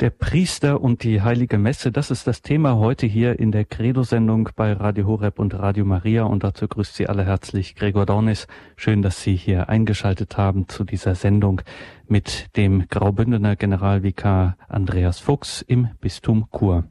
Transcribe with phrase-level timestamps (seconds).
[0.00, 4.48] Der Priester und die heilige Messe, das ist das Thema heute hier in der Credo-Sendung
[4.56, 8.48] bei Radio Horeb und Radio Maria und dazu grüßt Sie alle herzlich Gregor Dornis.
[8.74, 11.60] Schön, dass Sie hier eingeschaltet haben zu dieser Sendung
[12.08, 16.88] mit dem Graubündener Generalvikar Andreas Fuchs im Bistum Chur.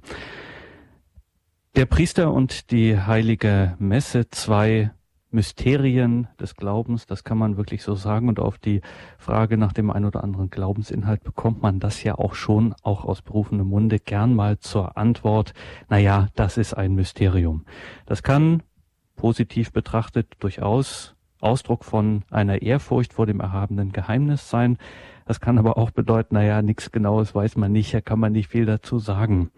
[1.76, 4.92] Der Priester und die heilige Messe, zwei
[5.34, 8.30] Mysterien des Glaubens, das kann man wirklich so sagen.
[8.30, 8.82] Und auf die
[9.18, 13.22] Frage nach dem ein oder anderen Glaubensinhalt bekommt man das ja auch schon, auch aus
[13.22, 15.54] berufenem Munde, gern mal zur Antwort,
[15.90, 17.66] na ja, das ist ein Mysterium.
[18.06, 18.64] Das kann
[19.16, 24.78] positiv betrachtet durchaus Ausdruck von einer Ehrfurcht vor dem erhabenen Geheimnis sein.
[25.26, 28.50] Das kann aber auch bedeuten, naja, nichts Genaues weiß man nicht, da kann man nicht
[28.50, 29.52] viel dazu sagen.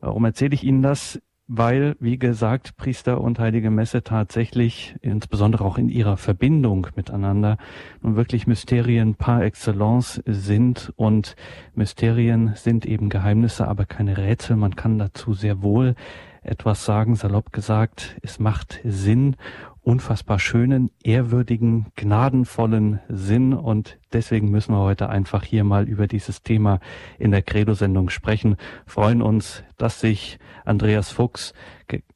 [0.00, 1.20] Warum erzähle ich Ihnen das?
[1.52, 7.56] Weil, wie gesagt, Priester und Heilige Messe tatsächlich, insbesondere auch in ihrer Verbindung miteinander,
[8.02, 11.34] nun wirklich Mysterien par excellence sind und
[11.74, 14.54] Mysterien sind eben Geheimnisse, aber keine Rätsel.
[14.54, 15.96] Man kann dazu sehr wohl
[16.42, 19.34] etwas sagen, salopp gesagt, es macht Sinn
[19.82, 26.42] unfassbar schönen, ehrwürdigen, gnadenvollen Sinn und deswegen müssen wir heute einfach hier mal über dieses
[26.42, 26.80] Thema
[27.18, 28.56] in der Credo-Sendung sprechen.
[28.86, 31.54] Freuen uns, dass sich Andreas Fuchs,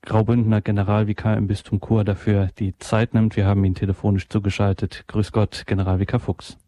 [0.02, 3.36] Graubündner Generalvikar im Bistum Chur, dafür die Zeit nimmt.
[3.36, 5.04] Wir haben ihn telefonisch zugeschaltet.
[5.08, 6.58] Grüß Gott, Generalvikar Fuchs.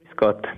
[0.00, 0.48] Grüß Gott.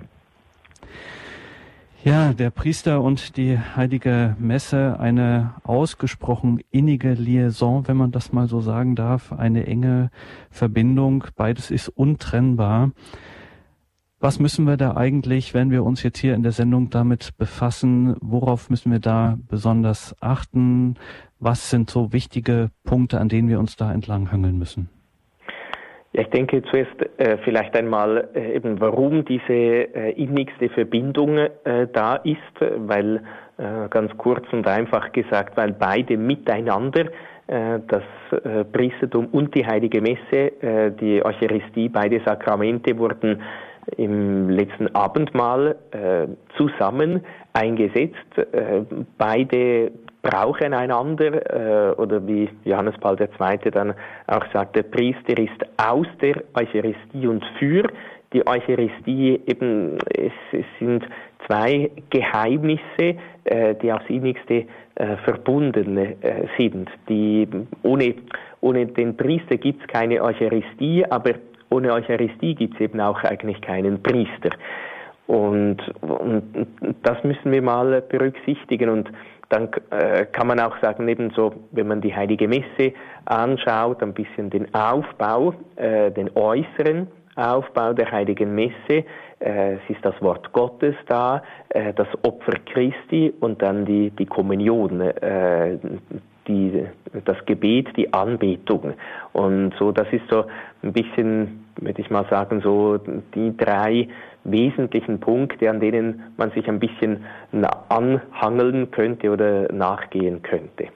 [2.05, 8.49] Ja, der Priester und die heilige Messe, eine ausgesprochen innige Liaison, wenn man das mal
[8.49, 10.11] so sagen darf, eine enge
[10.49, 12.91] Verbindung, beides ist untrennbar.
[14.19, 18.17] Was müssen wir da eigentlich, wenn wir uns jetzt hier in der Sendung damit befassen,
[18.19, 20.95] worauf müssen wir da besonders achten?
[21.39, 24.89] Was sind so wichtige Punkte, an denen wir uns da entlanghangeln müssen?
[26.13, 31.87] Ja, ich denke zuerst äh, vielleicht einmal äh, eben, warum diese äh, innigste Verbindung äh,
[31.91, 33.23] da ist, weil
[33.57, 37.05] äh, ganz kurz und einfach gesagt, weil beide miteinander
[37.47, 38.03] äh, das
[38.71, 43.43] Priestertum und die Heilige Messe, die Eucharistie, beide Sakramente wurden
[43.95, 45.75] im letzten Abendmahl
[46.57, 48.15] zusammen eingesetzt.
[49.19, 49.91] beide
[50.23, 53.71] brauchen einander äh, oder wie Johannes Paul II.
[53.71, 53.93] dann
[54.27, 57.83] auch sagt, der Priester ist aus der Eucharistie und für
[58.31, 61.05] die Eucharistie eben, es, es sind
[61.45, 66.13] zwei Geheimnisse, äh, die aufs innigste äh, verbunden äh,
[66.57, 66.89] sind.
[67.09, 67.47] Die,
[67.83, 68.15] ohne,
[68.61, 71.33] ohne den Priester gibt es keine Eucharistie, aber
[71.69, 74.51] ohne Eucharistie gibt es eben auch eigentlich keinen Priester.
[75.27, 76.67] Und, und
[77.03, 78.89] das müssen wir mal berücksichtigen.
[78.89, 79.09] Und
[79.49, 82.93] dann äh, kann man auch sagen, ebenso, wenn man die Heilige Messe
[83.25, 89.05] anschaut, ein bisschen den Aufbau, äh, den äußeren Aufbau der Heiligen Messe.
[89.39, 94.25] Äh, es ist das Wort Gottes da, äh, das Opfer Christi und dann die, die
[94.25, 95.77] Kommunion, äh,
[96.47, 96.85] die,
[97.25, 98.93] das Gebet, die Anbetung.
[99.33, 100.45] Und so, das ist so
[100.81, 104.07] ein bisschen, würde ich mal sagen, so die drei
[104.43, 107.25] wesentlichen Punkte, an denen man sich ein bisschen
[107.89, 110.87] anhangeln könnte oder nachgehen könnte.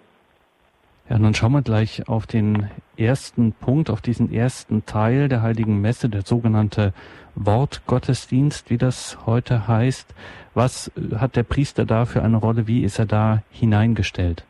[1.09, 5.79] Ja, dann schauen wir gleich auf den ersten Punkt, auf diesen ersten Teil der Heiligen
[5.79, 6.94] Messe, der sogenannte
[7.35, 10.14] Wortgottesdienst, wie das heute heißt.
[10.53, 12.68] Was hat der Priester da für eine Rolle?
[12.68, 14.44] Wie ist er da hineingestellt?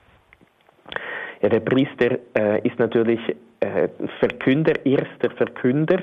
[1.41, 3.19] Ja, der Priester äh, ist natürlich
[3.59, 3.87] äh,
[4.19, 5.99] Verkünder, erster Verkünder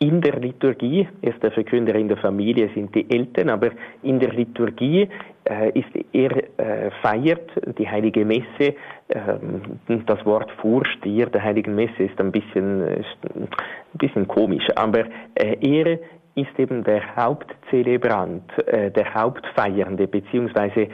[0.00, 3.70] in der Liturgie, ist der Verkünder in der Familie, sind die Eltern, aber
[4.02, 5.08] in der Liturgie
[5.44, 8.74] äh, ist er äh, feiert die heilige Messe.
[9.08, 9.38] Äh,
[10.06, 13.48] das Wort Vorsteher der heiligen Messe ist ein bisschen, ein
[13.94, 15.98] bisschen komisch, aber äh, er
[16.36, 20.86] ist eben der Hauptzelebrant, äh, der Hauptfeiernde, beziehungsweise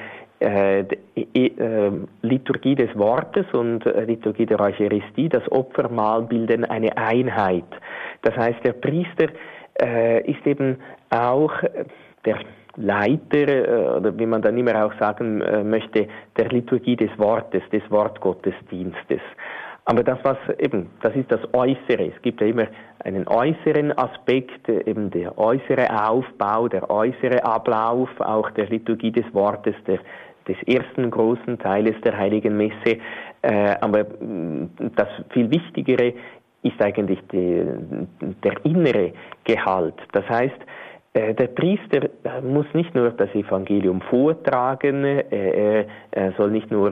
[2.22, 7.64] Liturgie des Wortes und äh, Liturgie der Eucharistie, das Opfermahl bilden eine Einheit.
[8.22, 9.28] Das heißt, der Priester
[10.24, 10.76] ist eben
[11.10, 11.52] auch
[12.24, 12.38] der
[12.76, 15.38] Leiter, oder wie man dann immer auch sagen
[15.68, 16.06] möchte,
[16.36, 19.20] der Liturgie des Wortes, des Wortgottesdienstes.
[19.86, 22.12] Aber das, was eben, das ist das Äußere.
[22.14, 22.68] Es gibt ja immer
[23.04, 29.74] einen äußeren Aspekt, eben der äußere Aufbau, der äußere Ablauf, auch der Liturgie des Wortes,
[29.86, 29.98] der
[30.48, 32.98] des ersten großen Teiles der Heiligen Messe.
[33.42, 36.14] Äh, aber mm, das viel Wichtigere
[36.62, 37.62] ist eigentlich die,
[38.42, 39.12] der innere
[39.44, 39.96] Gehalt.
[40.12, 40.56] Das heißt,
[41.12, 45.86] äh, der Priester äh, muss nicht nur das Evangelium vortragen, er
[46.38, 46.90] soll nicht nur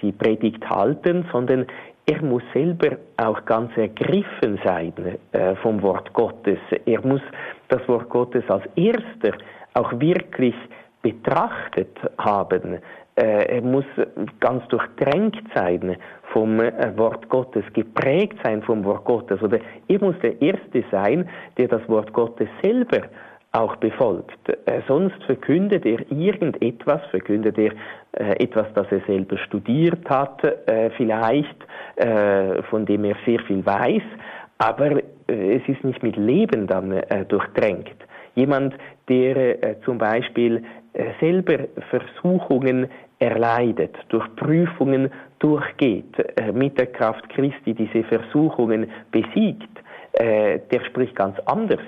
[0.00, 1.66] die Predigt halten, sondern
[2.06, 4.92] er muss selber auch ganz ergriffen sein
[5.62, 6.58] vom Wort Gottes.
[6.86, 7.20] Er muss
[7.68, 9.36] das Wort Gottes als erster
[9.74, 10.54] auch wirklich
[11.02, 12.78] betrachtet haben.
[13.20, 13.84] Äh, er muss
[14.38, 15.96] ganz durchdrängt sein
[16.32, 19.42] vom äh, Wort Gottes, geprägt sein vom Wort Gottes.
[19.42, 19.58] Oder
[19.88, 23.02] er muss der Erste sein, der das Wort Gottes selber
[23.52, 24.48] auch befolgt.
[24.48, 27.72] Äh, sonst verkündet er irgendetwas, verkündet er
[28.12, 30.42] etwas, das er selber studiert hat,
[30.96, 31.54] vielleicht,
[32.68, 34.02] von dem er sehr viel weiß,
[34.58, 37.94] aber es ist nicht mit Leben dann durchdrängt.
[38.34, 38.74] Jemand,
[39.08, 40.64] der zum Beispiel
[41.20, 42.88] selber Versuchungen
[43.18, 46.14] erleidet, durch Prüfungen durchgeht,
[46.52, 49.68] mit der Kraft Christi diese Versuchungen besiegt,
[50.18, 51.80] der spricht ganz anders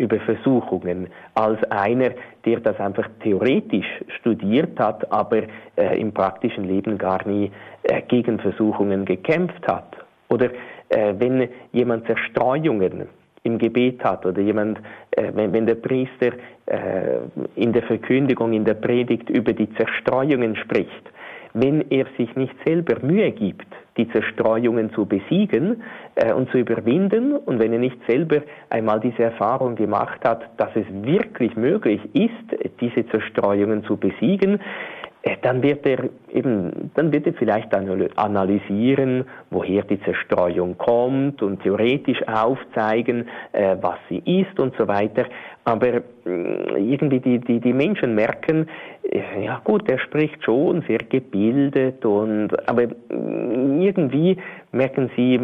[0.00, 2.12] über Versuchungen als einer,
[2.46, 3.86] der das einfach theoretisch
[4.18, 5.42] studiert hat, aber
[5.76, 7.52] äh, im praktischen Leben gar nie
[7.82, 9.94] äh, gegen Versuchungen gekämpft hat.
[10.30, 10.46] Oder
[10.88, 13.08] äh, wenn jemand Zerstreuungen
[13.42, 14.78] im Gebet hat oder jemand,
[15.12, 16.32] äh, wenn, wenn, der Priester
[16.66, 17.18] äh,
[17.56, 21.10] in der Verkündigung, in der Predigt über die Zerstreuungen spricht,
[21.54, 23.66] wenn er sich nicht selber Mühe gibt,
[23.96, 25.82] die Zerstreuungen zu besiegen
[26.14, 30.70] äh, und zu überwinden und wenn er nicht selber einmal diese Erfahrung gemacht hat, dass
[30.74, 34.60] es wirklich möglich ist, diese Zerstreuungen zu besiegen,
[35.42, 42.26] dann wird er eben, dann wird er vielleicht analysieren, woher die Zerstreuung kommt und theoretisch
[42.26, 45.26] aufzeigen, äh, was sie ist und so weiter.
[45.64, 48.66] Aber äh, irgendwie die, die, die Menschen merken,
[49.42, 54.36] ja gut, er spricht schon sehr gebildet und, aber irgendwie
[54.72, 55.40] merken sie,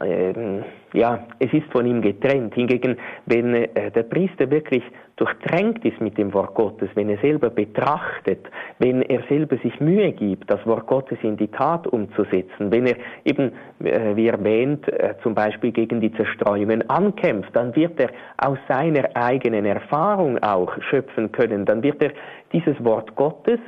[0.00, 2.54] äh, ja, es ist von ihm getrennt.
[2.54, 2.96] Hingegen,
[3.26, 4.82] wenn äh, der Priester wirklich
[5.16, 8.46] durchtränkt ist mit dem Wort Gottes, wenn er selber betrachtet,
[8.78, 12.96] wenn er selber sich Mühe gibt, das Wort Gottes in die Tat umzusetzen, wenn er
[13.24, 13.52] eben,
[13.82, 19.08] äh, wie erwähnt, äh, zum Beispiel gegen die Zerstreuungen ankämpft, dann wird er aus seiner
[19.14, 22.12] eigenen Erfahrung auch schöpfen können, dann wird er
[22.52, 23.58] dieses Wort Gottes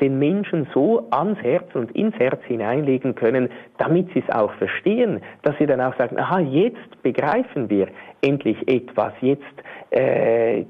[0.00, 5.20] den Menschen so ans Herz und ins Herz hineinlegen können, damit sie es auch verstehen,
[5.42, 7.86] dass sie dann auch sagen, aha, jetzt begreifen wir
[8.20, 9.44] endlich etwas, jetzt
[9.90, 10.64] äh,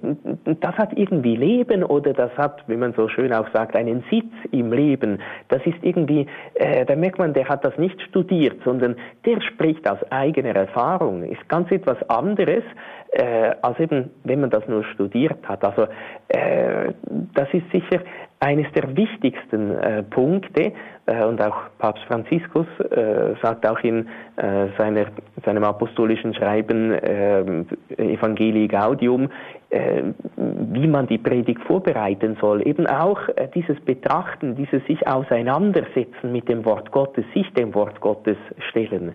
[0.61, 4.33] das hat irgendwie Leben oder das hat, wie man so schön auch sagt, einen Sitz
[4.51, 5.21] im Leben.
[5.49, 9.89] Das ist irgendwie, äh, da merkt man, der hat das nicht studiert, sondern der spricht
[9.89, 11.23] aus eigener Erfahrung.
[11.23, 12.65] Ist ganz etwas anderes,
[13.13, 15.65] äh, als eben, wenn man das nur studiert hat.
[15.65, 15.87] Also
[16.29, 16.93] äh,
[17.35, 18.01] das ist sicher
[18.41, 20.73] eines der wichtigsten äh, Punkte
[21.05, 25.07] äh, und auch Papst Franziskus äh, sagt auch in äh, seiner,
[25.45, 27.65] seinem apostolischen Schreiben äh,
[27.99, 29.29] Evangelii Gaudium,
[29.69, 30.03] äh,
[30.37, 32.67] wie man die Predigt vorbereiten soll.
[32.67, 38.01] Eben auch äh, dieses Betrachten, dieses sich auseinandersetzen mit dem Wort Gottes, sich dem Wort
[38.01, 38.39] Gottes
[38.71, 39.13] stellen.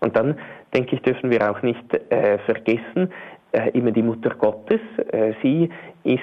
[0.00, 0.36] Und dann,
[0.74, 3.10] denke ich, dürfen wir auch nicht äh, vergessen,
[3.52, 4.80] äh, immer die Mutter Gottes.
[5.12, 5.70] Äh, sie
[6.02, 6.20] ist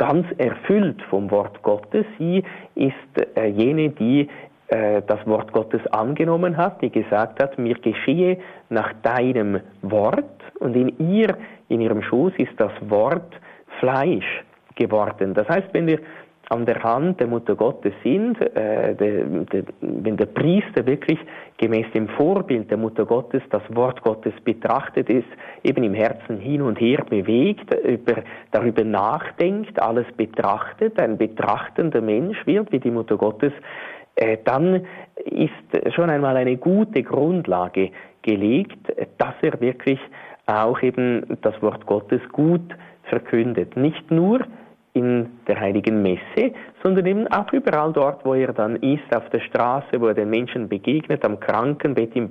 [0.00, 2.06] ganz erfüllt vom Wort Gottes.
[2.18, 2.42] Sie
[2.74, 4.30] ist äh, jene, die
[4.68, 8.38] äh, das Wort Gottes angenommen hat, die gesagt hat, mir geschehe
[8.70, 10.24] nach deinem Wort.
[10.58, 11.36] Und in ihr,
[11.68, 13.30] in ihrem Schoß ist das Wort
[13.78, 14.42] Fleisch
[14.74, 15.34] geworden.
[15.34, 15.98] Das heißt, wenn wir
[16.50, 21.18] an der Hand der Mutter Gottes sind, äh, de, de, wenn der Priester wirklich
[21.58, 25.28] gemäß dem Vorbild der Mutter Gottes das Wort Gottes betrachtet ist,
[25.62, 32.44] eben im Herzen hin und her bewegt, über, darüber nachdenkt, alles betrachtet, ein betrachtender Mensch
[32.46, 33.52] wird, wie die Mutter Gottes,
[34.16, 34.84] äh, dann
[35.24, 37.90] ist schon einmal eine gute Grundlage
[38.22, 40.00] gelegt, dass er wirklich
[40.46, 42.74] auch eben das Wort Gottes gut
[43.04, 43.76] verkündet.
[43.76, 44.40] Nicht nur
[44.92, 49.40] in der heiligen Messe, sondern eben auch überall dort, wo er dann ist, auf der
[49.40, 52.28] Straße, wo er den Menschen begegnet, am Krankenbett, im,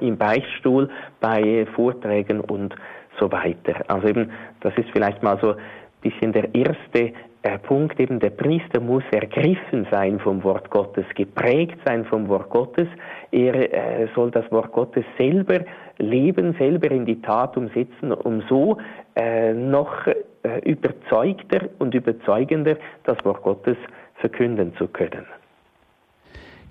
[0.00, 0.88] im Beichtstuhl,
[1.20, 2.74] bei Vorträgen und
[3.20, 3.84] so weiter.
[3.88, 5.56] Also eben, das ist vielleicht mal so ein
[6.02, 7.12] bisschen der erste
[7.42, 12.50] äh, Punkt, eben der Priester muss ergriffen sein vom Wort Gottes, geprägt sein vom Wort
[12.50, 12.88] Gottes.
[13.30, 15.60] Er äh, soll das Wort Gottes selber
[15.98, 18.78] leben, selber in die Tat umsetzen, um so
[19.14, 20.16] äh, noch äh,
[20.64, 23.76] überzeugter und überzeugender das Wort Gottes
[24.16, 25.26] verkünden zu können.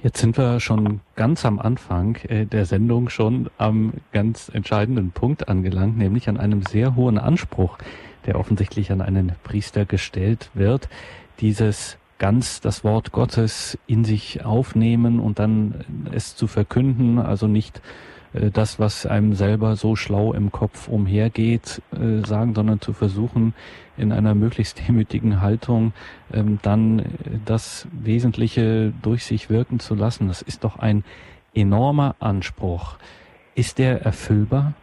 [0.01, 5.48] Jetzt sind wir schon ganz am Anfang äh, der Sendung schon am ganz entscheidenden Punkt
[5.50, 7.77] angelangt, nämlich an einem sehr hohen Anspruch,
[8.25, 10.89] der offensichtlich an einen Priester gestellt wird.
[11.39, 17.79] Dieses ganz das Wort Gottes in sich aufnehmen und dann es zu verkünden, also nicht
[17.79, 17.82] äh,
[18.51, 23.54] das, was einem selber so schlau im Kopf umhergeht, äh, sagen, sondern zu versuchen,
[23.98, 25.94] in einer möglichst demütigen Haltung
[26.34, 27.04] ähm, dann äh,
[27.46, 30.27] das Wesentliche durch sich wirken zu lassen.
[30.27, 31.04] Das ist doch ein
[31.54, 32.98] enormer Anspruch.
[33.56, 34.74] Ist der erfüllbar?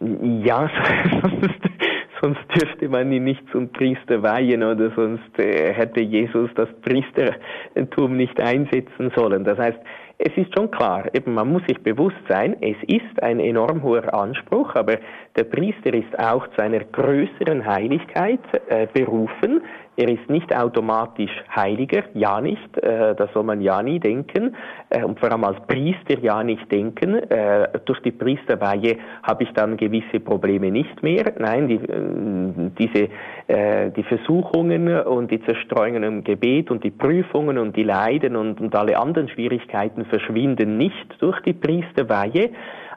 [0.00, 0.70] Ja,
[2.20, 8.16] sonst dürfte man ihn nicht zum Priester weihen oder sonst äh, hätte Jesus das Priestertum
[8.16, 9.44] nicht einsetzen sollen.
[9.44, 9.78] Das heißt,
[10.18, 14.12] es ist schon klar, eben man muss sich bewusst sein, es ist ein enorm hoher
[14.14, 14.98] Anspruch, aber
[15.36, 19.62] der Priester ist auch zu einer größeren Heiligkeit äh, berufen.
[19.96, 24.56] Er ist nicht automatisch Heiliger, ja nicht, äh, das soll man ja nie denken
[24.90, 27.14] äh, und vor allem als Priester ja nicht denken.
[27.30, 31.32] Äh, durch die Priesterweihe habe ich dann gewisse Probleme nicht mehr.
[31.38, 33.08] Nein, die, äh, diese,
[33.46, 38.60] äh, die Versuchungen und die Zerstreuungen im Gebet und die Prüfungen und die Leiden und,
[38.60, 42.50] und alle anderen Schwierigkeiten verschwinden nicht durch die Priesterweihe,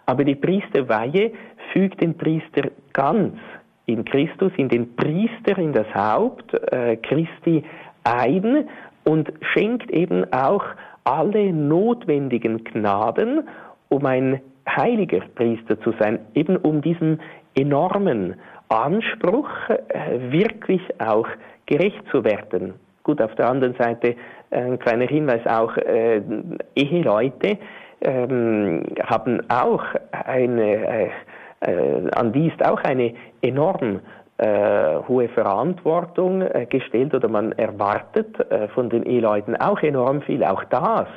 [0.07, 1.31] aber die Priesterweihe
[1.73, 3.35] fügt den Priester ganz
[3.87, 7.63] in Christus, in den Priester, in das Haupt äh, Christi
[8.03, 8.69] ein
[9.03, 10.63] und schenkt eben auch
[11.03, 13.47] alle notwendigen Gnaden,
[13.89, 17.19] um ein heiliger Priester zu sein, eben um diesem
[17.55, 18.35] enormen
[18.69, 21.27] Anspruch äh, wirklich auch
[21.65, 22.73] gerecht zu werden.
[23.03, 24.15] Gut, auf der anderen Seite
[24.49, 26.21] äh, ein kleiner Hinweis auch, äh,
[26.75, 27.57] Eheleute
[28.01, 31.09] ähm, haben auch eine, äh,
[31.61, 33.99] äh, an die ist auch eine enorm
[34.37, 40.43] äh, hohe Verantwortung äh, gestellt oder man erwartet äh, von den Eheleuten auch enorm viel.
[40.43, 41.07] Auch das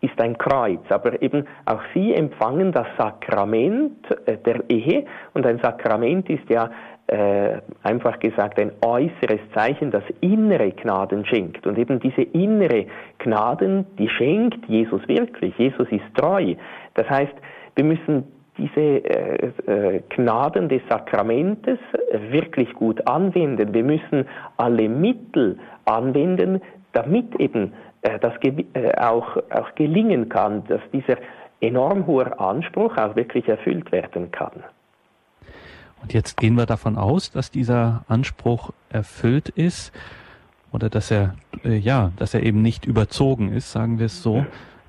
[0.00, 5.58] ist ein Kreuz, aber eben auch sie empfangen das Sakrament äh, der Ehe und ein
[5.62, 6.70] Sakrament ist ja
[7.08, 11.66] äh, einfach gesagt ein äußeres Zeichen, das innere Gnaden schenkt.
[11.66, 12.86] Und eben diese innere
[13.18, 15.56] Gnaden, die schenkt Jesus wirklich.
[15.58, 16.54] Jesus ist treu.
[16.94, 17.34] Das heißt,
[17.74, 18.24] wir müssen
[18.58, 21.78] diese äh, äh, Gnaden des Sakramentes
[22.30, 23.72] wirklich gut anwenden.
[23.72, 26.60] Wir müssen alle Mittel anwenden,
[26.92, 28.34] damit eben äh, das
[28.98, 31.16] auch, auch gelingen kann, dass dieser
[31.60, 34.64] enorm hohe Anspruch auch wirklich erfüllt werden kann.
[36.02, 39.92] Und jetzt gehen wir davon aus, dass dieser Anspruch erfüllt ist
[40.72, 44.44] oder dass er ja, dass er eben nicht überzogen ist, sagen wir es so.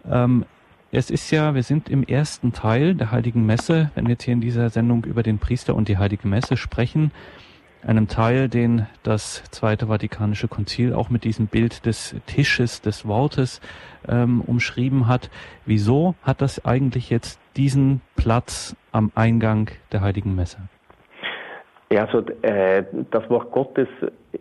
[0.09, 0.45] Ähm,
[0.93, 4.35] es ist ja, wir sind im ersten Teil der Heiligen Messe, wenn wir jetzt hier
[4.35, 7.11] in dieser Sendung über den Priester und die Heilige Messe sprechen,
[7.81, 13.59] einem Teil, den das Zweite Vatikanische Konzil auch mit diesem Bild des Tisches, des Wortes
[14.07, 15.31] ähm, umschrieben hat.
[15.65, 20.57] Wieso hat das eigentlich jetzt diesen Platz am Eingang der Heiligen Messe?
[21.93, 23.87] Ja, also äh, das Wort Gottes,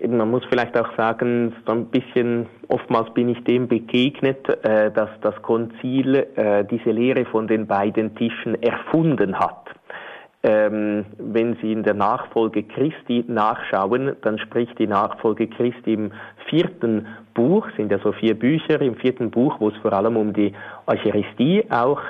[0.09, 5.11] man muss vielleicht auch sagen, so ein bisschen, oftmals bin ich dem begegnet, äh, dass
[5.21, 9.67] das Konzil äh, diese Lehre von den beiden Tischen erfunden hat.
[10.43, 16.13] Ähm, wenn Sie in der Nachfolge Christi nachschauen, dann spricht die Nachfolge Christi im
[16.49, 20.33] vierten Buch, sind ja so vier Bücher, im vierten Buch, wo es vor allem um
[20.33, 20.55] die
[20.87, 22.01] Eucharistie auch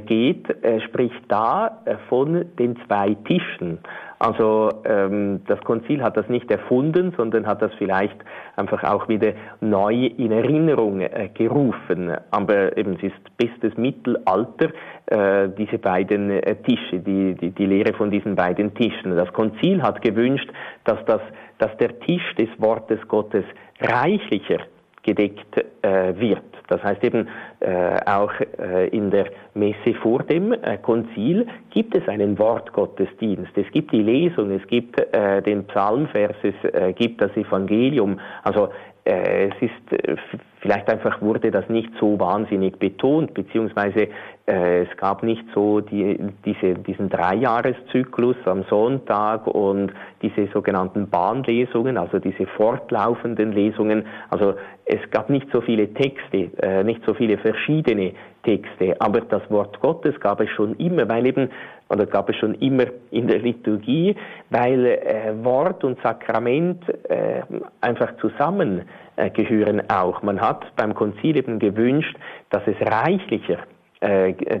[0.00, 3.78] geht, äh, spricht da äh, von den zwei Tischen.
[4.18, 8.16] Also ähm, das Konzil hat das nicht erfunden, sondern hat das vielleicht
[8.56, 12.10] einfach auch wieder neu in Erinnerung äh, gerufen.
[12.30, 14.70] Aber eben es ist bestes Mittelalter,
[15.06, 19.14] äh, diese beiden äh, Tische, die, die, die Lehre von diesen beiden Tischen.
[19.14, 20.50] Das Konzil hat gewünscht,
[20.84, 21.20] dass, das,
[21.58, 23.44] dass der Tisch des Wortes Gottes
[23.80, 24.60] reichlicher
[25.02, 26.55] gedeckt äh, wird.
[26.68, 27.28] Das heißt eben
[27.60, 33.56] äh, auch äh, in der Messe vor dem äh, Konzil gibt es einen Wortgottesdienst.
[33.56, 38.18] Es gibt die Lesung, es gibt äh, den Psalmvers, es äh, gibt das Evangelium.
[38.42, 38.70] Also
[39.06, 40.16] es ist äh,
[40.60, 44.08] vielleicht einfach wurde das nicht so wahnsinnig betont, beziehungsweise
[44.46, 51.96] äh, es gab nicht so die, diese, diesen Dreijahreszyklus am Sonntag und diese sogenannten Bahnlesungen,
[51.96, 54.06] also diese fortlaufenden Lesungen.
[54.30, 58.12] Also es gab nicht so viele Texte, äh, nicht so viele verschiedene
[58.46, 61.50] Texte, aber das Wort Gottes gab es schon immer, weil eben
[61.88, 64.16] oder gab es schon immer in der Liturgie,
[64.50, 67.42] weil äh, Wort und Sakrament äh,
[67.80, 70.22] einfach zusammengehören äh, auch.
[70.22, 72.16] Man hat beim Konzil eben gewünscht,
[72.50, 73.58] dass es reichlicher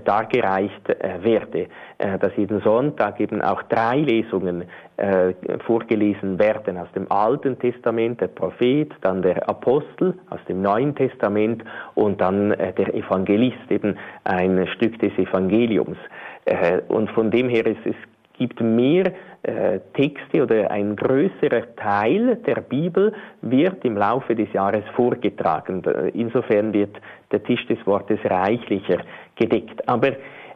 [0.04, 1.66] dargereicht äh, werde,
[1.98, 4.64] äh, dass jeden Sonntag eben auch drei Lesungen
[4.96, 5.34] äh,
[5.66, 11.64] vorgelesen werden aus dem Alten Testament, der Prophet, dann der Apostel aus dem Neuen Testament
[11.94, 15.98] und dann äh, der Evangelist, eben ein Stück des Evangeliums.
[16.46, 17.96] Äh, und von dem her ist es
[18.38, 19.12] gibt mehr
[19.46, 23.12] äh, Texte oder ein größerer Teil der Bibel
[23.42, 25.82] wird im Laufe des Jahres vorgetragen.
[26.14, 26.96] Insofern wird
[27.30, 28.98] der Tisch des Wortes reichlicher
[29.36, 29.88] gedeckt.
[29.88, 30.12] Aber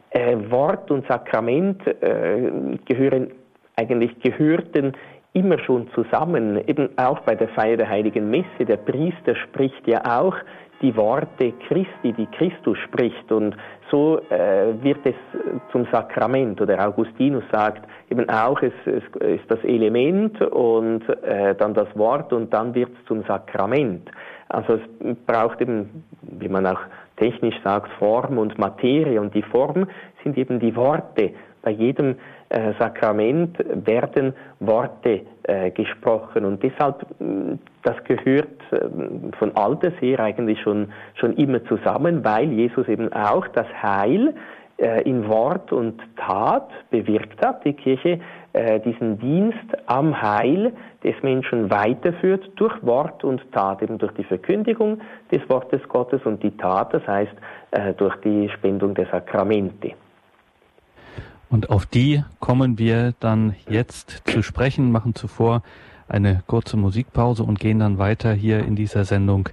[0.09, 2.51] äh, Wort und Sakrament äh,
[2.85, 3.31] gehören
[3.77, 4.93] eigentlich gehörten
[5.33, 8.65] immer schon zusammen, eben auch bei der Feier der Heiligen Messe.
[8.67, 10.35] Der Priester spricht ja auch
[10.81, 13.31] die Worte Christi, die Christus spricht.
[13.31, 13.55] Und
[13.89, 15.15] so äh, wird es
[15.71, 16.59] zum Sakrament.
[16.61, 22.33] Oder Augustinus sagt eben auch, es, es ist das Element und äh, dann das Wort
[22.33, 24.09] und dann wird es zum Sakrament.
[24.49, 26.79] Also es braucht eben, wie man auch
[27.17, 29.21] technisch sagt, Form und Materie.
[29.21, 29.87] Und die Form
[30.23, 31.31] sind eben die Worte.
[31.61, 32.15] Bei jedem
[32.51, 36.43] äh, Sakrament werden Worte äh, gesprochen.
[36.43, 37.05] Und deshalb,
[37.83, 38.79] das gehört äh,
[39.39, 44.33] von alters her eigentlich schon, schon immer zusammen, weil Jesus eben auch das Heil
[44.77, 47.63] äh, in Wort und Tat bewirkt hat.
[47.65, 48.19] Die Kirche
[48.85, 50.73] diesen Dienst am Heil
[51.05, 54.99] des Menschen weiterführt durch Wort und Tat, eben durch die Verkündigung
[55.31, 57.31] des Wortes Gottes und die Tat, das heißt
[57.95, 59.93] durch die Spendung der Sakramente.
[61.51, 65.63] Und auf die kommen wir dann jetzt zu sprechen, machen zuvor
[66.07, 69.49] eine kurze Musikpause und gehen dann weiter hier in dieser Sendung,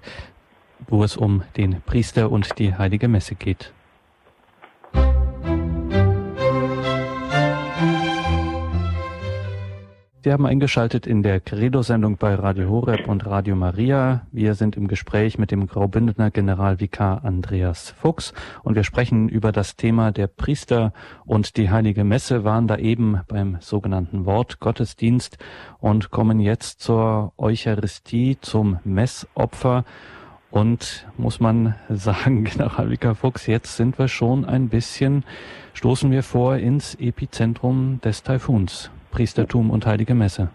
[0.87, 3.73] wo es um den Priester und die heilige Messe geht.
[10.29, 14.27] Sie haben eingeschaltet in der Credo-Sendung bei Radio Horeb und Radio Maria.
[14.31, 19.77] Wir sind im Gespräch mit dem Graubündener Generalvikar Andreas Fuchs und wir sprechen über das
[19.77, 20.93] Thema der Priester
[21.25, 25.39] und die Heilige Messe, waren da eben beim sogenannten Wort Gottesdienst
[25.81, 29.87] und kommen jetzt zur Eucharistie, zum Messopfer.
[30.51, 35.25] Und muss man sagen, Generalvikar Fuchs, jetzt sind wir schon ein bisschen,
[35.73, 38.91] stoßen wir vor ins Epizentrum des Taifuns.
[39.19, 40.49] Priestertum und Heilige Messe.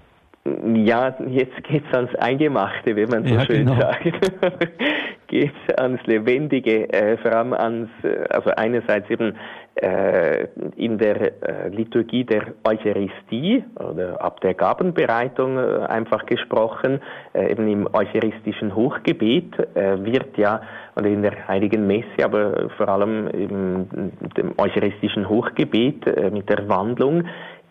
[0.46, 3.76] Ja, jetzt geht es ans Eingemachte, wie man so ja, schön genau.
[3.76, 4.06] sagt.
[5.28, 9.36] geht ans Lebendige, äh, vor allem ans, äh, also einerseits eben
[9.76, 17.02] äh, in der äh, Liturgie der Eucharistie oder ab der Gabenbereitung äh, einfach gesprochen,
[17.34, 20.62] äh, eben im eucharistischen Hochgebet wird ja,
[20.96, 27.24] oder in der Heiligen Messe, aber vor allem im dem eucharistischen Hochgebet mit der Wandlung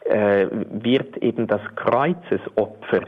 [0.05, 3.03] äh, wird eben das Kreuzesopfer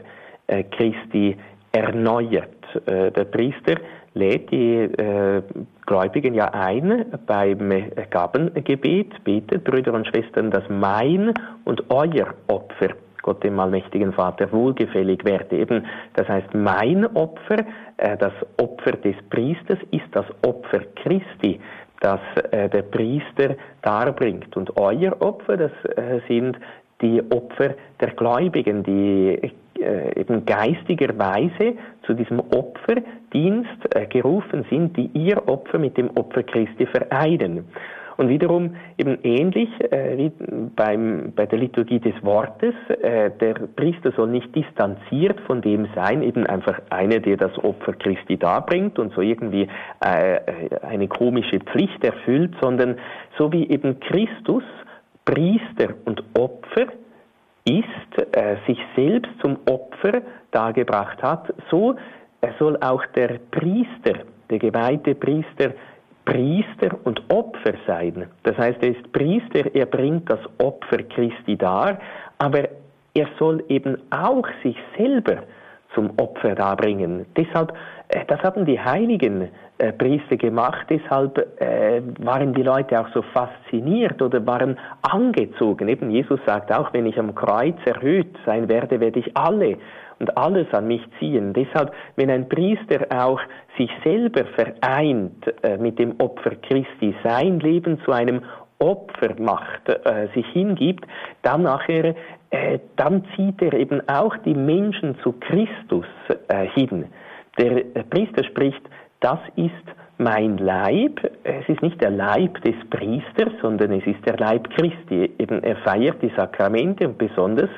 [0.47, 1.37] äh, Christi
[1.71, 2.49] erneuert.
[2.85, 3.75] Äh, der Priester
[4.13, 5.41] lädt die äh,
[5.85, 11.33] Gläubigen ja ein beim Gabengebet, betet, Brüder und Schwestern, dass mein
[11.65, 15.57] und euer Opfer Gott dem allmächtigen Vater wohlgefällig werde.
[15.57, 17.65] Eben, das heißt, mein Opfer,
[17.97, 21.59] äh, das Opfer des Priesters ist das Opfer Christi,
[22.01, 22.19] das
[22.51, 24.55] äh, der Priester darbringt.
[24.55, 25.71] Und euer Opfer, das
[26.27, 26.57] sind
[27.01, 31.73] die Opfer der Gläubigen, die äh, eben geistigerweise
[32.05, 37.65] zu diesem Opferdienst äh, gerufen sind, die ihr Opfer mit dem Opfer Christi vereinen.
[38.17, 40.31] Und wiederum eben ähnlich äh, wie
[40.75, 46.21] beim, bei der Liturgie des Wortes, äh, der Priester soll nicht distanziert von dem sein,
[46.21, 49.67] eben einfach einer, der das Opfer Christi darbringt und so irgendwie
[49.99, 50.39] äh,
[50.81, 52.95] eine komische Pflicht erfüllt, sondern
[53.37, 54.63] so wie eben Christus
[55.25, 56.87] Priester und Opfer
[57.65, 61.95] ist, äh, sich selbst zum Opfer dargebracht hat, so
[62.59, 65.73] soll auch der Priester, der geweihte Priester,
[66.25, 68.27] Priester und Opfer sein.
[68.43, 71.99] Das heißt, er ist Priester, er bringt das Opfer Christi dar,
[72.37, 72.67] aber
[73.13, 75.43] er soll eben auch sich selber
[75.93, 77.25] zum Opfer darbringen.
[77.37, 77.73] Deshalb,
[78.09, 83.21] äh, das hatten die Heiligen äh, Priester gemacht, deshalb äh, waren die Leute auch so
[83.21, 85.87] fasziniert oder waren angezogen.
[85.87, 89.77] Eben Jesus sagt auch, wenn ich am Kreuz erhöht sein werde, werde ich alle
[90.19, 91.53] und alles an mich ziehen.
[91.53, 93.39] Deshalb, wenn ein Priester auch
[93.77, 98.41] sich selber vereint äh, mit dem Opfer Christi, sein Leben zu einem
[98.79, 101.05] Opfer macht, äh, sich hingibt,
[101.41, 102.15] dann nachher,
[102.49, 106.05] äh, dann zieht er eben auch die Menschen zu Christus
[106.47, 107.05] äh, hin.
[107.57, 108.81] Der äh, Priester spricht,
[109.19, 109.71] das ist
[110.17, 111.19] mein Leib.
[111.43, 115.31] Es ist nicht der Leib des Priesters, sondern es ist der Leib Christi.
[115.37, 117.69] Eben er feiert die Sakramente und besonders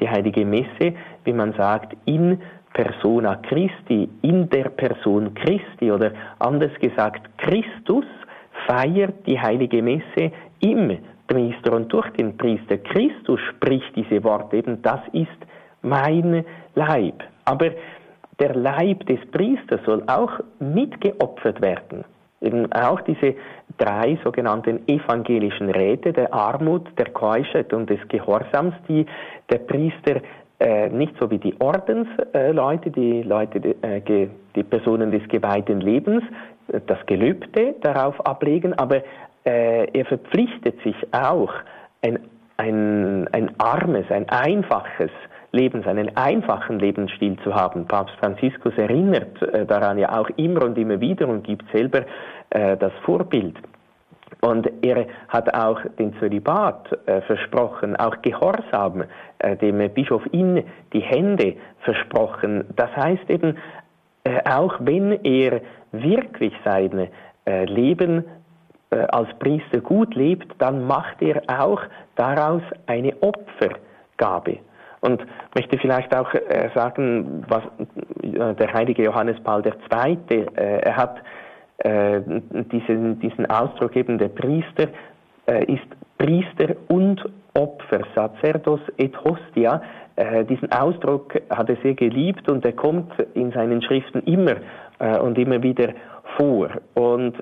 [0.00, 2.40] die heilige Messe, wie man sagt, in
[2.72, 8.04] persona Christi, in der Person Christi oder anders gesagt, Christus
[8.66, 12.78] feiert die heilige Messe im Priester und durch den Priester.
[12.78, 15.28] Christus spricht diese Worte, eben das ist
[15.82, 17.22] mein Leib.
[17.44, 17.70] Aber
[18.38, 22.04] der Leib des Priesters soll auch mitgeopfert werden.
[22.40, 23.34] Eben auch diese
[23.78, 29.06] drei sogenannten evangelischen Räte der Armut, der Keuschheit und des Gehorsams, die
[29.50, 30.20] der Priester
[30.60, 36.22] äh, nicht so wie die Ordensleute, äh, die Leute, äh, die Personen des geweihten Lebens,
[36.72, 39.02] äh, das Gelübde darauf ablegen, aber
[39.44, 41.52] äh, er verpflichtet sich auch,
[42.02, 42.18] ein,
[42.56, 45.10] ein, ein armes, ein einfaches
[45.52, 47.86] Lebens, einen einfachen Lebensstil zu haben.
[47.86, 52.02] Papst Franziskus erinnert äh, daran ja auch immer und immer wieder und gibt selber
[52.50, 53.56] äh, das Vorbild.
[54.40, 59.04] Und er hat auch den Zölibat äh, versprochen, auch Gehorsam,
[59.38, 62.64] äh, dem Bischof in die Hände versprochen.
[62.76, 63.56] Das heißt eben,
[64.24, 65.60] äh, auch wenn er
[65.92, 67.08] wirklich sein
[67.64, 68.24] Leben
[68.90, 71.80] als Priester gut lebt, dann macht er auch
[72.14, 74.58] daraus eine Opfergabe.
[75.00, 77.62] Und möchte vielleicht auch äh, sagen, was
[78.22, 81.22] äh, der heilige Johannes Paul II., äh, er hat
[81.78, 82.20] äh,
[82.72, 84.88] diesen, diesen Ausdruck eben der Priester
[85.46, 85.86] äh, ist
[86.18, 89.80] Priester und Opfer, Sacerdos et Hostia.
[90.16, 94.56] Äh, diesen Ausdruck hat er sehr geliebt und er kommt in seinen Schriften immer
[95.22, 95.90] und immer wieder
[96.36, 96.68] vor.
[96.94, 97.34] Und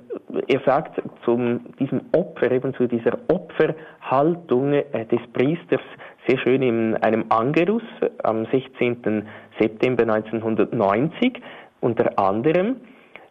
[0.46, 5.80] er sagt zu diesem Opfer, eben zu dieser Opferhaltung des Priesters,
[6.26, 7.82] sehr schön in einem Angerus
[8.22, 9.26] am 16.
[9.58, 11.40] September 1990,
[11.80, 12.76] unter anderem,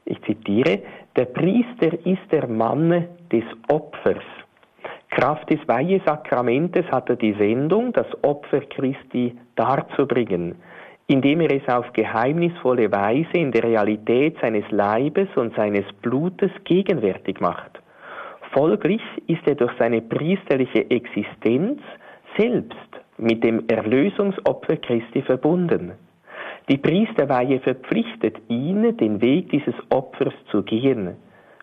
[0.06, 0.80] ich zitiere,
[1.16, 4.24] der Priester ist der Mann des Opfers.
[5.10, 10.56] Kraft des Weihesakramentes hat er die Sendung, das Opfer Christi darzubringen,
[11.08, 17.40] indem er es auf geheimnisvolle Weise in der Realität seines Leibes und seines Blutes gegenwärtig
[17.40, 17.80] macht.
[18.52, 21.82] Folglich ist er durch seine priesterliche Existenz
[22.38, 22.76] selbst
[23.18, 25.94] mit dem Erlösungsopfer Christi verbunden.
[26.70, 31.16] Die Priesterweihe verpflichtet ihn, den Weg dieses Opfers zu gehen.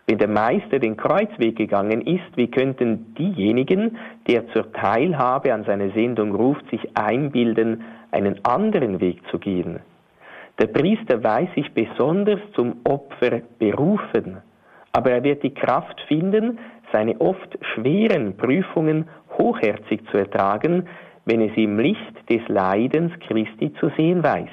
[0.07, 5.91] Wenn der Meister den Kreuzweg gegangen ist, wie könnten diejenigen, der zur Teilhabe an seiner
[5.91, 9.79] Sendung ruft, sich einbilden, einen anderen Weg zu gehen?
[10.59, 14.37] Der Priester weiß sich besonders zum Opfer berufen,
[14.91, 16.59] aber er wird die Kraft finden,
[16.91, 20.87] seine oft schweren Prüfungen hochherzig zu ertragen,
[21.25, 24.49] wenn es im Licht des Leidens Christi zu sehen weiß.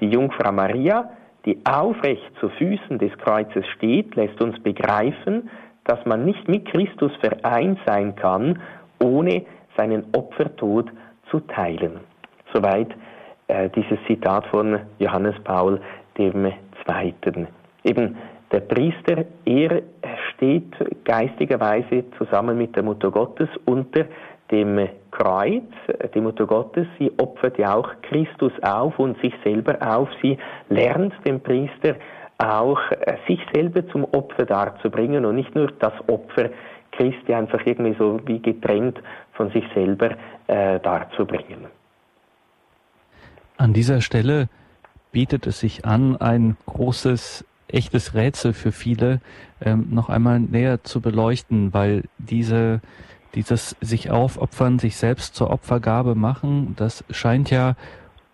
[0.00, 1.10] Die Jungfrau Maria,
[1.44, 5.50] die aufrecht zu Füßen des Kreuzes steht, lässt uns begreifen,
[5.84, 8.60] dass man nicht mit Christus vereint sein kann,
[9.02, 9.44] ohne
[9.76, 10.90] seinen Opfertod
[11.30, 12.00] zu teilen.
[12.52, 12.88] Soweit
[13.48, 15.80] äh, dieses Zitat von Johannes Paul
[16.84, 17.48] Zweiten.
[17.84, 18.16] Eben
[18.50, 19.82] der Priester, er
[20.42, 24.06] steht geistigerweise zusammen mit der Mutter Gottes unter
[24.50, 25.62] dem Kreuz,
[26.14, 30.08] die Mutter Gottes, sie opfert ja auch Christus auf und sich selber auf.
[30.20, 30.36] Sie
[30.68, 31.94] lernt den Priester
[32.38, 36.50] auch, äh, sich selber zum Opfer darzubringen und nicht nur das Opfer
[36.90, 39.00] Christi einfach irgendwie so wie getrennt
[39.34, 40.10] von sich selber
[40.48, 41.66] äh, darzubringen.
[43.58, 44.48] An dieser Stelle
[45.12, 49.20] bietet es sich an, ein großes, echtes Rätsel für viele
[49.60, 52.80] ähm, noch einmal näher zu beleuchten, weil diese
[53.34, 57.76] dieses sich aufopfern, sich selbst zur Opfergabe machen, das scheint ja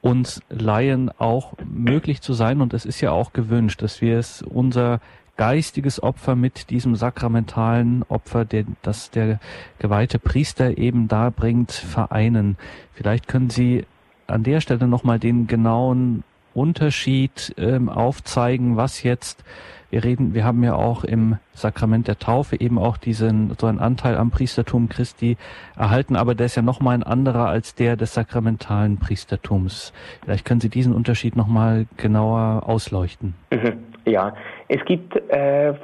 [0.01, 4.43] uns Laien auch möglich zu sein und es ist ja auch gewünscht, dass wir es
[4.43, 5.01] unser
[5.37, 9.39] geistiges Opfer mit diesem sakramentalen Opfer, den, das der
[9.79, 12.57] geweihte Priester eben darbringt, vereinen.
[12.93, 13.85] Vielleicht können Sie
[14.27, 16.25] an der Stelle nochmal den genauen
[16.59, 19.45] Unterschied ähm, aufzeigen, was jetzt
[19.91, 23.79] wir reden, wir haben ja auch im Sakrament der Taufe eben auch diesen, so einen
[23.79, 25.39] Anteil am Priestertum Christi
[25.77, 29.93] erhalten, aber der ist ja nochmal ein anderer als der des sakramentalen Priestertums.
[30.23, 33.35] Vielleicht können Sie diesen Unterschied nochmal genauer ausleuchten.
[34.05, 34.35] Ja,
[34.69, 35.75] es gibt äh,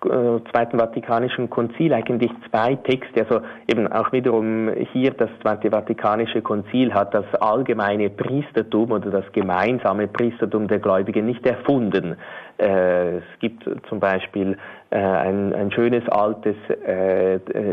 [0.00, 6.94] Zweiten Vatikanischen Konzil eigentlich zwei Texte, also eben auch wiederum hier das Zweite Vatikanische Konzil
[6.94, 12.16] hat das allgemeine Priestertum oder das gemeinsame Priestertum der Gläubigen nicht erfunden.
[12.58, 14.56] Äh, es gibt zum Beispiel äh,
[14.90, 16.56] ein, ein schönes altes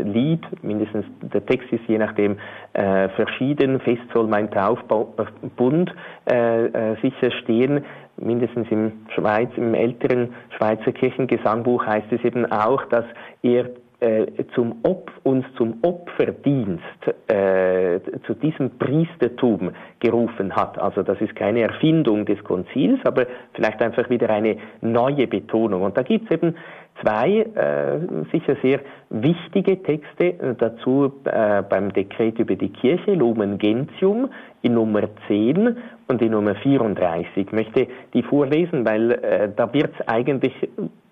[0.04, 2.36] Lied, mindestens der Text ist je nachdem
[2.72, 5.94] verschieden, fest soll mein Taufbund
[6.26, 7.84] sicher stehen,
[8.18, 13.04] mindestens im Schweiz, im älteren Schweizer Kirchengesangbuch heißt es eben auch, dass
[13.42, 16.82] er äh, zum Opf, uns zum Opferdienst,
[17.28, 20.78] äh, zu diesem Priestertum gerufen hat.
[20.78, 25.82] Also das ist keine Erfindung des Konzils, aber vielleicht einfach wieder eine neue Betonung.
[25.82, 26.56] Und da gibt es eben
[27.02, 27.98] zwei äh,
[28.32, 28.80] sicher sehr
[29.10, 34.28] wichtige Texte äh, dazu äh, beim Dekret über die Kirche, Lumen Gentium
[34.62, 35.76] in Nummer 10
[36.08, 37.28] und in Nummer 34.
[37.36, 40.54] Ich möchte die vorlesen, weil äh, da wird es eigentlich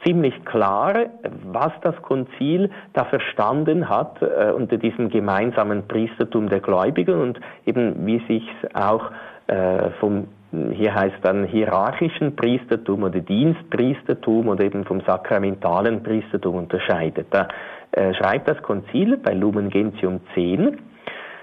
[0.04, 0.94] ziemlich klar,
[1.44, 8.06] was das Konzil da verstanden hat äh, unter diesem gemeinsamen Priestertum der Gläubigen und eben
[8.06, 9.10] wie sich auch
[9.46, 10.28] äh, vom
[10.72, 17.28] hier heißt dann hierarchischen Priestertum oder Dienstpriestertum oder eben vom sakramentalen Priestertum unterscheidet.
[17.30, 17.48] Da
[17.92, 20.78] äh, schreibt das Konzil bei Lumen Gentium 10,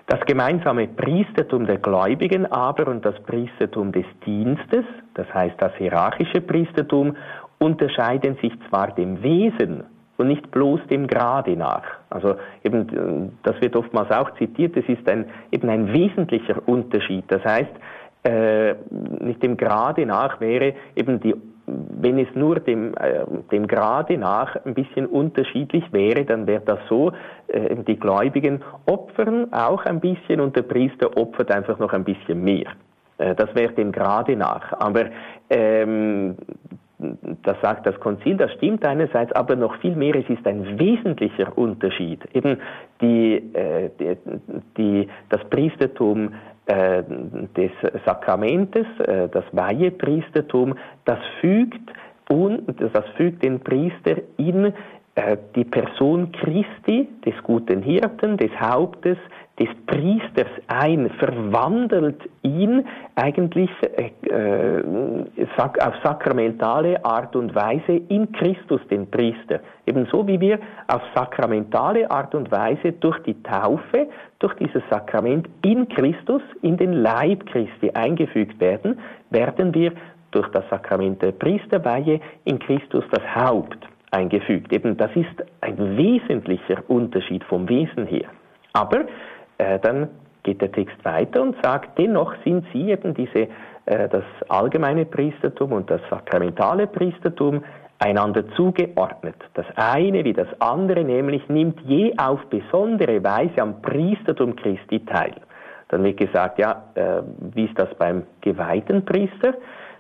[0.08, 6.42] Das gemeinsame Priestertum der Gläubigen aber und das Priestertum des Dienstes, das heißt das hierarchische
[6.42, 7.16] Priestertum,
[7.60, 9.84] unterscheiden sich zwar dem Wesen
[10.18, 11.84] und nicht bloß dem Grade nach.
[12.10, 17.26] Also eben, das wird oftmals auch zitiert, es ist ein, eben ein wesentlicher Unterschied.
[17.30, 17.72] Das heißt,
[18.24, 18.76] äh,
[19.20, 21.36] nicht dem Grade nach wäre eben die
[21.68, 26.80] wenn es nur dem, äh, dem Grade nach ein bisschen unterschiedlich wäre, dann wäre das
[26.90, 27.12] so,
[27.48, 32.44] äh, die Gläubigen opfern auch ein bisschen und der Priester opfert einfach noch ein bisschen
[32.44, 32.72] mehr.
[33.18, 34.74] Äh, das wäre dem Grade nach.
[34.80, 35.06] Aber
[35.50, 36.36] ähm,
[37.44, 41.58] das sagt das Konzil, das stimmt einerseits, aber noch viel mehr, es ist ein wesentlicher
[41.58, 42.24] Unterschied.
[42.34, 42.58] Eben
[43.02, 44.18] die, äh, die,
[44.78, 46.34] die das Priestertum
[47.58, 47.72] des
[48.06, 51.92] Sakramentes, äh, das Weihepriestertum, das fügt,
[52.30, 54.74] und, das fügt den Priester in äh,
[55.56, 59.18] die Person Christi, des guten Hirten, des Hauptes,
[59.60, 64.82] des Priesters ein, verwandelt ihn eigentlich äh,
[65.58, 69.60] auf sakramentale Art und Weise in Christus, den Priester.
[69.86, 74.08] Ebenso wie wir auf sakramentale Art und Weise durch die Taufe,
[74.40, 78.98] durch dieses Sakrament in Christus, in den Leib Christi eingefügt werden,
[79.30, 79.92] werden wir
[80.32, 84.72] durch das Sakrament der Priesterweihe in Christus das Haupt eingefügt.
[84.72, 88.28] Eben das ist ein wesentlicher Unterschied vom Wesen her.
[88.74, 89.06] Aber
[89.58, 90.10] äh, dann
[90.44, 93.48] geht der Text weiter und sagt, dennoch sind sie eben diese,
[93.86, 97.64] äh, das allgemeine Priestertum und das sakramentale Priestertum
[98.00, 99.36] einander zugeordnet.
[99.54, 105.36] Das eine wie das andere nämlich nimmt je auf besondere Weise am Priestertum Christi teil.
[105.90, 107.22] Dann wird gesagt, ja, äh,
[107.54, 109.54] wie ist das beim geweihten Priester?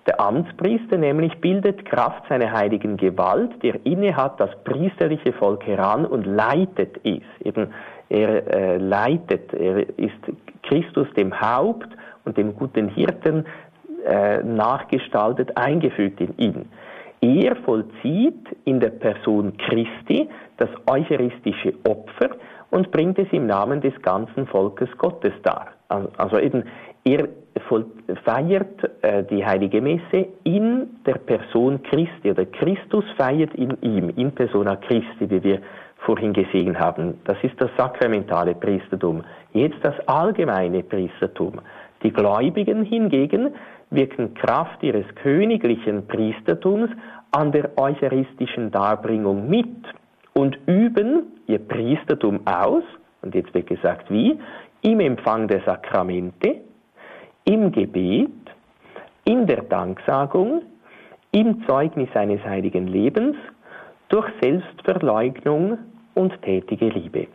[0.08, 6.06] Der Amtspriester nämlich bildet Kraft seiner heiligen Gewalt, der inne hat das priesterliche Volk heran
[6.06, 7.22] und leitet es.
[7.44, 7.68] Eben,
[8.10, 10.20] er äh, leitet, er ist
[10.64, 11.88] Christus dem Haupt
[12.26, 13.46] und dem guten Hirten
[14.06, 16.66] äh, nachgestaltet, eingefügt in ihn.
[17.22, 22.32] Er vollzieht in der Person Christi das eucharistische Opfer
[22.72, 25.68] und bringt es im Namen des ganzen Volkes Gottes dar.
[26.18, 26.64] Also eben,
[27.04, 27.28] er
[28.24, 34.32] feiert äh, die heilige Messe in der Person Christi oder Christus feiert in ihm, in
[34.32, 35.60] persona Christi, wie wir
[36.06, 37.20] vorhin gesehen haben.
[37.26, 39.24] Das ist das sakramentale Priestertum.
[39.54, 41.62] Jetzt das allgemeine Priestertum.
[42.04, 43.54] Die Gläubigen hingegen
[43.92, 46.90] wirken Kraft ihres königlichen Priestertums
[47.32, 49.68] an der eucharistischen Darbringung mit
[50.34, 52.84] und üben ihr Priestertum aus,
[53.22, 54.40] und jetzt wird gesagt wie,
[54.82, 56.62] im Empfang der Sakramente,
[57.46, 58.32] im Gebet,
[59.26, 60.64] in der Danksagung,
[61.32, 63.36] im Zeugnis eines heiligen Lebens,
[64.10, 65.78] durch Selbstverleugnung
[66.16, 67.28] und tätige Liebe.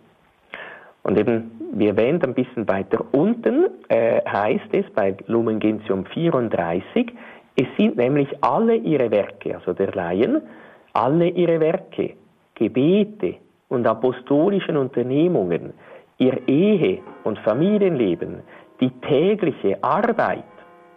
[1.02, 7.12] Und eben, wie erwähnt, ein bisschen weiter unten äh, heißt es bei Lumen Gentium 34,
[7.58, 10.42] es sind nämlich alle ihre Werke, also der Laien,
[10.92, 12.14] alle ihre Werke,
[12.54, 13.36] Gebete
[13.68, 15.72] und apostolischen Unternehmungen,
[16.18, 18.42] ihr Ehe- und Familienleben,
[18.80, 20.44] die tägliche Arbeit,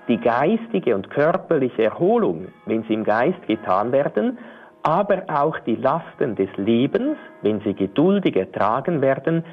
[0.08, 4.38] die geistige und körperliche Erholung, wenn sie im Geist getan werden,
[4.84, 9.44] aber auch die Lasten des Lebens, wenn sie geduldig ertragen werden,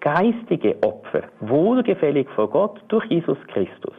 [0.00, 3.94] geistige Opfer, wohlgefällig vor Gott durch Jesus Christus.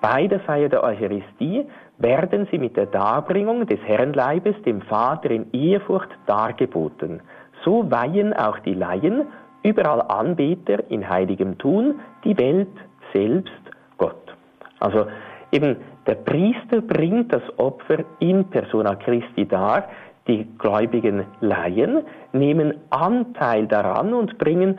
[0.00, 1.66] Bei der Feier der Eucharistie
[1.98, 7.22] werden sie mit der Darbringung des Herrenleibes dem Vater in Ehrfurcht dargeboten.
[7.64, 9.26] So weihen auch die Laien,
[9.62, 12.68] überall Anbeter in heiligem Tun, die Welt
[13.12, 13.52] selbst
[13.98, 14.34] Gott.
[14.80, 15.06] Also
[15.52, 19.88] eben der Priester bringt das Opfer in persona Christi dar,
[20.28, 24.78] die gläubigen Laien nehmen Anteil daran und bringen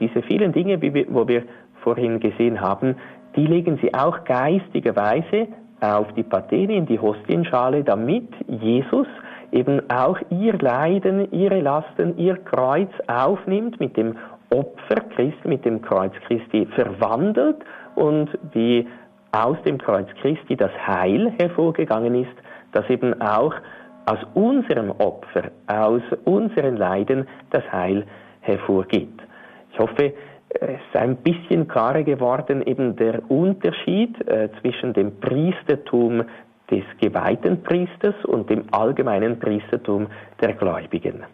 [0.00, 1.44] diese vielen Dinge, wo wir
[1.82, 2.96] vorhin gesehen haben,
[3.36, 5.48] die legen sie auch geistigerweise
[5.80, 9.06] auf die Patene, in die Hostienschale, damit Jesus
[9.52, 14.16] eben auch ihr Leiden, ihre Lasten, ihr Kreuz aufnimmt mit dem
[14.50, 17.56] Opfer Christi, mit dem Kreuz Christi verwandelt
[17.94, 18.86] und wie
[19.32, 22.36] aus dem Kreuz Christi das Heil hervorgegangen ist,
[22.72, 23.54] dass eben auch
[24.06, 28.06] aus unserem Opfer, aus unseren Leiden das Heil
[28.40, 29.20] hervorgeht.
[29.72, 30.14] Ich hoffe,
[30.48, 36.22] es ist ein bisschen klarer geworden, eben der Unterschied äh, zwischen dem Priestertum
[36.70, 40.06] des geweihten Priesters und dem allgemeinen Priestertum
[40.40, 41.24] der Gläubigen.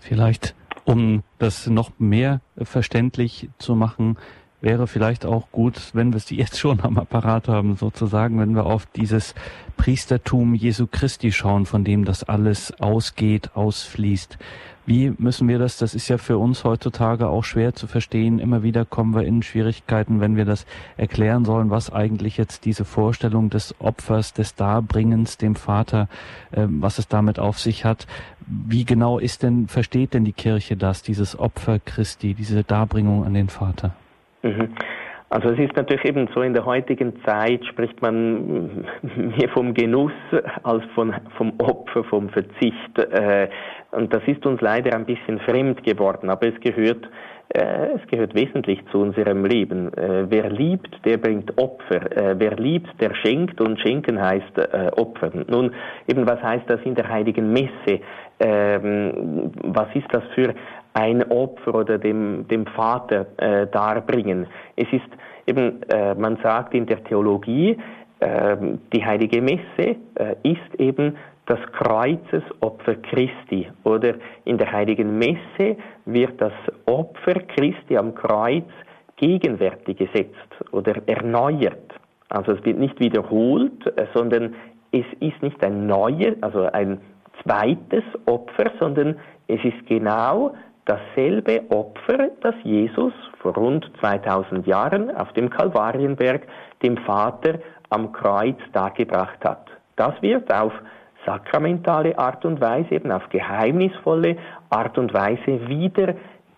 [0.00, 4.16] Vielleicht, um das noch mehr verständlich zu machen,
[4.60, 8.64] wäre vielleicht auch gut, wenn wir sie jetzt schon am Apparat haben, sozusagen, wenn wir
[8.66, 9.34] auf dieses
[9.76, 14.38] Priestertum Jesu Christi schauen, von dem das alles ausgeht, ausfließt.
[14.86, 18.62] Wie müssen wir das, das ist ja für uns heutzutage auch schwer zu verstehen, immer
[18.62, 20.66] wieder kommen wir in Schwierigkeiten, wenn wir das
[20.96, 26.08] erklären sollen, was eigentlich jetzt diese Vorstellung des Opfers, des Darbringens dem Vater,
[26.52, 28.06] äh, was es damit auf sich hat.
[28.46, 33.32] Wie genau ist denn, versteht denn die Kirche das, dieses Opfer Christi, diese Darbringung an
[33.32, 33.94] den Vater?
[34.42, 34.68] Mhm.
[35.34, 38.84] Also es ist natürlich eben so, in der heutigen Zeit spricht man
[39.16, 40.12] mehr vom Genuss
[40.62, 42.96] als von, vom Opfer, vom Verzicht.
[42.96, 43.48] Äh,
[43.90, 47.08] und das ist uns leider ein bisschen fremd geworden, aber es gehört,
[47.48, 49.92] äh, es gehört wesentlich zu unserem Leben.
[49.94, 52.36] Äh, wer liebt, der bringt Opfer.
[52.38, 55.46] Wer liebt, der schenkt und schenken heißt Opfern.
[55.48, 55.72] Nun,
[56.06, 58.02] eben was heißt das in der heiligen Messe?
[58.38, 60.54] Ähm, was ist das für
[60.94, 64.46] ein Opfer oder dem, dem Vater äh, darbringen?
[64.76, 65.08] Es ist
[65.46, 67.76] eben, äh, man sagt in der Theologie,
[68.20, 69.96] ähm, die heilige Messe
[70.42, 75.76] ist eben das Kreuzesopfer Christi oder in der heiligen Messe
[76.06, 76.52] wird das
[76.86, 78.64] Opfer Christi am Kreuz
[79.16, 81.92] gegenwärtig gesetzt oder erneuert.
[82.30, 84.54] Also es wird nicht wiederholt, äh, sondern
[84.90, 87.00] es ist nicht ein neues, also ein
[87.42, 89.16] zweites Opfer, sondern
[89.48, 96.46] es ist genau dasselbe Opfer, das Jesus vor rund 2000 Jahren auf dem Kalvarienberg
[96.82, 97.58] dem Vater
[97.90, 99.66] am Kreuz dargebracht hat.
[99.96, 100.72] Das wird auf
[101.24, 104.36] sakramentale Art und Weise, eben auf geheimnisvolle
[104.70, 106.14] Art und Weise wieder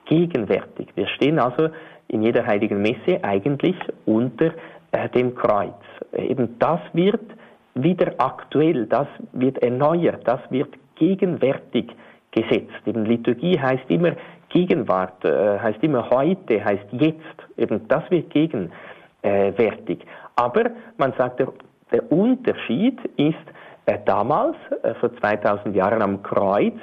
[0.07, 0.89] gegenwärtig.
[0.95, 1.69] Wir stehen also
[2.09, 4.53] in jeder heiligen Messe eigentlich unter
[4.93, 5.75] äh, dem Kreuz.
[6.13, 7.23] Eben das wird
[7.75, 11.93] wieder aktuell, das wird erneuert, das wird gegenwärtig
[12.37, 12.87] gesetzt.
[12.87, 14.13] Eben Liturgie heißt immer
[14.51, 17.39] Gegenwart, äh, heißt immer heute, heißt jetzt.
[17.57, 20.07] Eben das wird gegenwärtig.
[20.37, 21.49] Aber man sagt, der,
[22.11, 23.35] Unterschied ist,
[23.87, 26.75] äh, damals, äh, vor 2000 Jahren am Kreuz,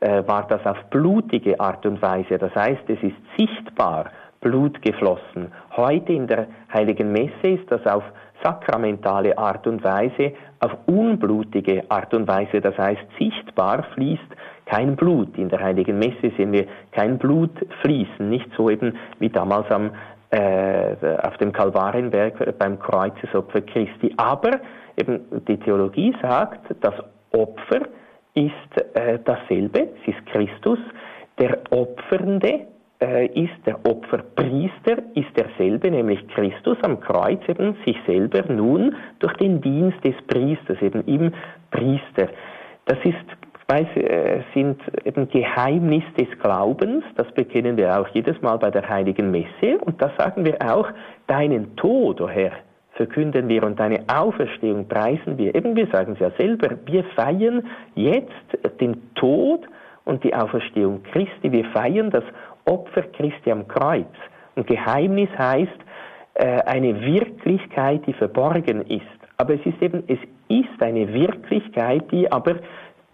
[0.00, 2.38] äh, war das auf blutige Art und Weise.
[2.38, 4.06] Das heißt, es ist sichtbar
[4.40, 5.52] Blut geflossen.
[5.76, 8.02] Heute in der heiligen Messe ist das auf
[8.42, 12.60] sakramentale Art und Weise, auf unblutige Art und Weise.
[12.60, 14.36] Das heißt, sichtbar fließt
[14.70, 15.36] kein Blut.
[15.36, 17.50] In der heiligen Messe sehen wir kein Blut
[17.82, 19.90] fließen, nicht so eben wie damals am,
[20.30, 24.14] äh, auf dem Kalvarienberg beim Kreuzesopfer Christi.
[24.16, 24.60] Aber
[25.00, 26.94] Eben die Theologie sagt, das
[27.32, 27.88] Opfer
[28.34, 30.78] ist äh, dasselbe, es ist Christus.
[31.38, 32.66] Der Opfernde
[33.00, 39.32] äh, ist der Opferpriester, ist derselbe, nämlich Christus am Kreuz eben sich selber nun durch
[39.34, 41.32] den Dienst des Priesters, eben im
[41.70, 42.28] Priester.
[42.84, 43.16] Das ist
[43.74, 49.30] äh, sind eben Geheimnis des Glaubens, das bekennen wir auch jedes Mal bei der heiligen
[49.30, 50.88] Messe und das sagen wir auch,
[51.26, 52.52] deinen Tod, o oh Herr,
[52.92, 55.54] verkünden wir und deine Auferstehung preisen wir.
[55.54, 57.62] Eben, wir sagen es ja selber, wir feiern
[57.94, 59.66] jetzt den Tod
[60.04, 61.52] und die Auferstehung Christi.
[61.52, 62.24] Wir feiern das
[62.64, 64.12] Opfer Christi am Kreuz.
[64.56, 65.78] Und Geheimnis heißt
[66.34, 69.06] äh, eine Wirklichkeit, die verborgen ist.
[69.36, 72.56] Aber es ist eben, es ist eine Wirklichkeit, die aber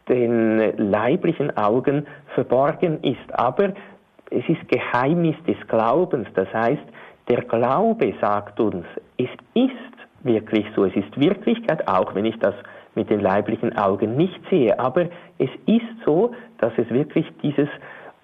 [0.09, 3.33] den leiblichen Augen verborgen ist.
[3.33, 3.73] Aber
[4.31, 6.29] es ist Geheimnis des Glaubens.
[6.35, 6.83] Das heißt,
[7.29, 8.85] der Glaube sagt uns,
[9.19, 9.73] es ist
[10.23, 12.55] wirklich so, es ist Wirklichkeit, auch wenn ich das
[12.95, 15.07] mit den leiblichen Augen nicht sehe, aber
[15.39, 17.69] es ist so, dass es wirklich dieses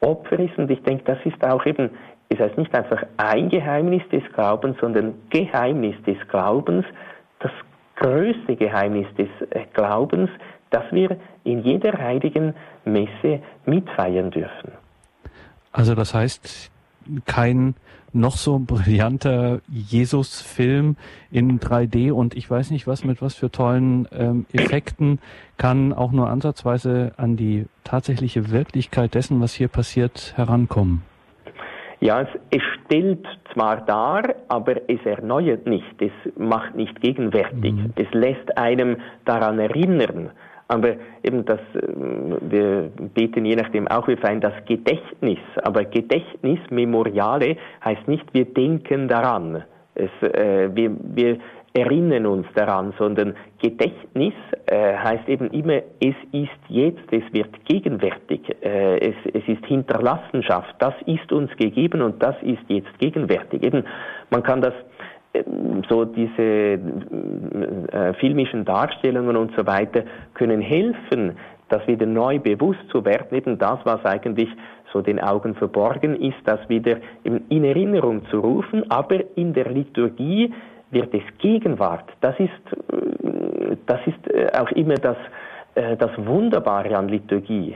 [0.01, 1.90] Opfer ist und ich denke, das ist auch eben,
[2.29, 6.85] es heißt nicht einfach ein Geheimnis des Glaubens, sondern Geheimnis des Glaubens,
[7.40, 7.53] das
[7.97, 10.31] größte Geheimnis des äh, Glaubens,
[10.73, 12.55] das wir in jeder heiligen
[12.85, 14.73] Messe mitfeiern dürfen.
[15.71, 16.71] Also das heißt,
[17.27, 17.75] kein
[18.13, 20.97] noch so brillanter Jesus-Film
[21.31, 25.19] in 3D und ich weiß nicht was mit was für tollen ähm, Effekten
[25.57, 31.03] kann auch nur ansatzweise an die tatsächliche Wirklichkeit dessen, was hier passiert, herankommen.
[32.01, 37.93] Ja, es, es stellt zwar dar, aber es erneuert nicht, es macht nicht gegenwärtig, mhm.
[37.95, 40.31] es lässt einem daran erinnern,
[40.73, 45.39] aber eben das, ähm, wir beten je nachdem auch, wir feiern das Gedächtnis.
[45.63, 49.65] Aber Gedächtnis, Memoriale, heißt nicht, wir denken daran.
[49.95, 51.37] Es, äh, wir, wir
[51.75, 54.33] erinnern uns daran, sondern Gedächtnis
[54.67, 60.75] äh, heißt eben immer, es ist jetzt, es wird gegenwärtig, äh, es, es ist Hinterlassenschaft,
[60.79, 63.63] das ist uns gegeben und das ist jetzt gegenwärtig.
[63.63, 63.85] Eben,
[64.31, 64.75] man kann das
[65.89, 66.78] so diese äh,
[68.20, 70.03] filmischen Darstellungen und so weiter
[70.35, 71.37] können helfen,
[71.68, 74.49] das wieder neu bewusst zu werden, eben das, was eigentlich
[74.93, 80.53] so den Augen verborgen ist, das wieder in Erinnerung zu rufen, aber in der Liturgie
[80.93, 82.05] wird es Gegenwart.
[82.20, 82.51] Das ist,
[82.93, 85.16] äh, das ist äh, auch immer das,
[85.74, 87.74] äh, das Wunderbare an Liturgie.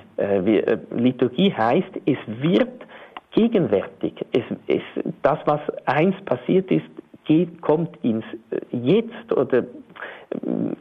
[0.95, 2.87] Liturgie heißt, es wird
[3.33, 4.15] gegenwärtig.
[4.33, 4.83] Es, es,
[5.23, 6.85] das, was einst passiert ist,
[7.27, 8.25] geht, kommt ins
[8.71, 9.65] Jetzt oder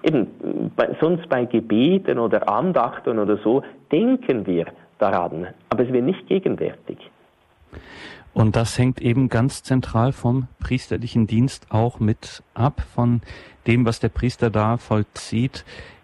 [0.04, 0.28] eben
[1.00, 4.68] sonst bei Gebeten oder Andachten oder so denken wir
[4.98, 6.98] daran, aber es wird nicht gegenwärtig.
[8.34, 13.22] Und das hängt eben ganz zentral vom priesterlichen Dienst auch mit ab, von
[13.66, 15.64] dem, was der Priester da vollzieht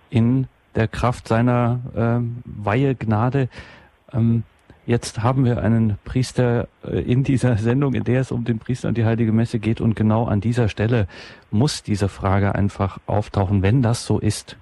[0.09, 3.49] in der Kraft seiner äh, Weihegnade.
[4.13, 4.43] Ähm,
[4.85, 8.87] jetzt haben wir einen Priester äh, in dieser Sendung, in der es um den Priester
[8.87, 9.81] und die Heilige Messe geht.
[9.81, 11.07] Und genau an dieser Stelle
[11.49, 14.57] muss diese Frage einfach auftauchen, wenn das so ist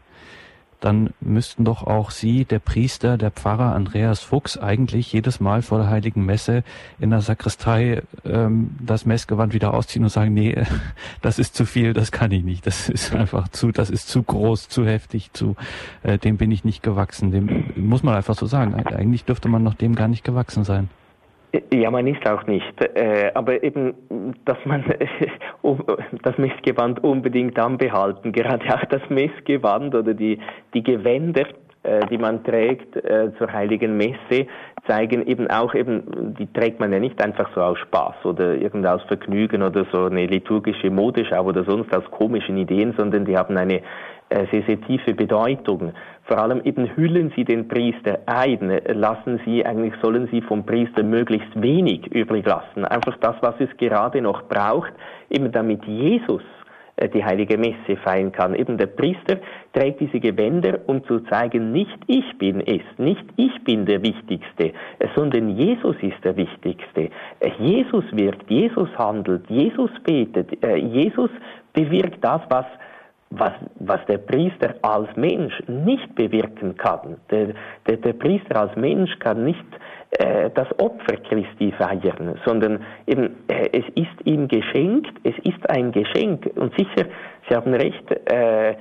[0.80, 5.80] dann müssten doch auch Sie, der Priester, der Pfarrer Andreas Fuchs, eigentlich jedes Mal vor
[5.80, 6.64] der Heiligen Messe
[7.00, 10.56] in der Sakristei ähm, das Messgewand wieder ausziehen und sagen, nee,
[11.22, 14.24] das ist zu viel, das kann ich nicht, das ist einfach zu, das ist zu
[14.24, 15.56] groß, zu heftig, zu,
[16.04, 17.32] äh, dem bin ich nicht gewachsen.
[17.32, 18.74] Dem muss man einfach so sagen.
[18.74, 20.90] Eigentlich dürfte man noch dem gar nicht gewachsen sein.
[21.74, 22.80] Ja, man ist auch nicht.
[22.96, 23.96] Äh, aber eben,
[24.46, 24.84] dass man
[26.24, 30.40] das Messgewand unbedingt anbehalten, gerade auch das Messgewand oder die,
[30.76, 31.46] die Gewänder,
[31.82, 34.46] äh, die man trägt äh, zur heiligen Messe,
[34.86, 38.86] zeigen eben auch eben, die trägt man ja nicht einfach so aus Spaß oder irgend
[38.86, 43.58] aus Vergnügen oder so eine liturgische Modeschau oder sonst aus komischen Ideen, sondern die haben
[43.58, 43.82] eine
[44.30, 45.94] äh, sehr, sehr tiefe Bedeutung.
[46.30, 51.02] Vor allem eben hüllen Sie den Priester ein, lassen Sie, eigentlich sollen Sie vom Priester
[51.02, 52.86] möglichst wenig übrig lassen.
[52.86, 54.94] Einfach das, was es gerade noch braucht,
[55.32, 56.44] eben damit Jesus
[56.98, 58.54] äh, die heilige Messe feiern kann.
[58.54, 59.38] Eben der Priester
[59.74, 64.66] trägt diese Gewänder, um zu zeigen, nicht ich bin es, nicht ich bin der Wichtigste,
[65.00, 67.10] äh, sondern Jesus ist der Wichtigste.
[67.58, 70.64] Jesus wirkt, Jesus handelt, Jesus betet,
[70.94, 71.32] Jesus
[71.74, 72.68] bewirkt das, was
[73.32, 77.18] was, was der Priester als Mensch nicht bewirken kann.
[77.30, 77.54] Der,
[77.88, 79.66] der, der Priester als Mensch kann nicht
[80.12, 85.92] äh, das Opfer Christi feiern, sondern eben, äh, es ist ihm geschenkt, es ist ein
[85.92, 86.50] Geschenk.
[86.56, 87.08] Und sicher,
[87.48, 88.76] Sie haben recht, äh,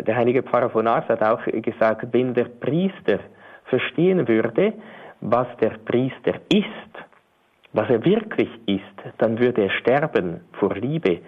[0.00, 3.20] der heilige Pfarrer von Ars hat auch gesagt, wenn der Priester
[3.66, 4.72] verstehen würde,
[5.20, 6.66] was der Priester ist,
[7.72, 8.82] was er wirklich ist,
[9.18, 11.20] dann würde er sterben vor Liebe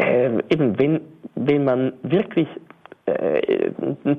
[0.00, 1.00] äh, eben, wenn,
[1.34, 2.48] wenn man wirklich
[3.06, 3.70] äh,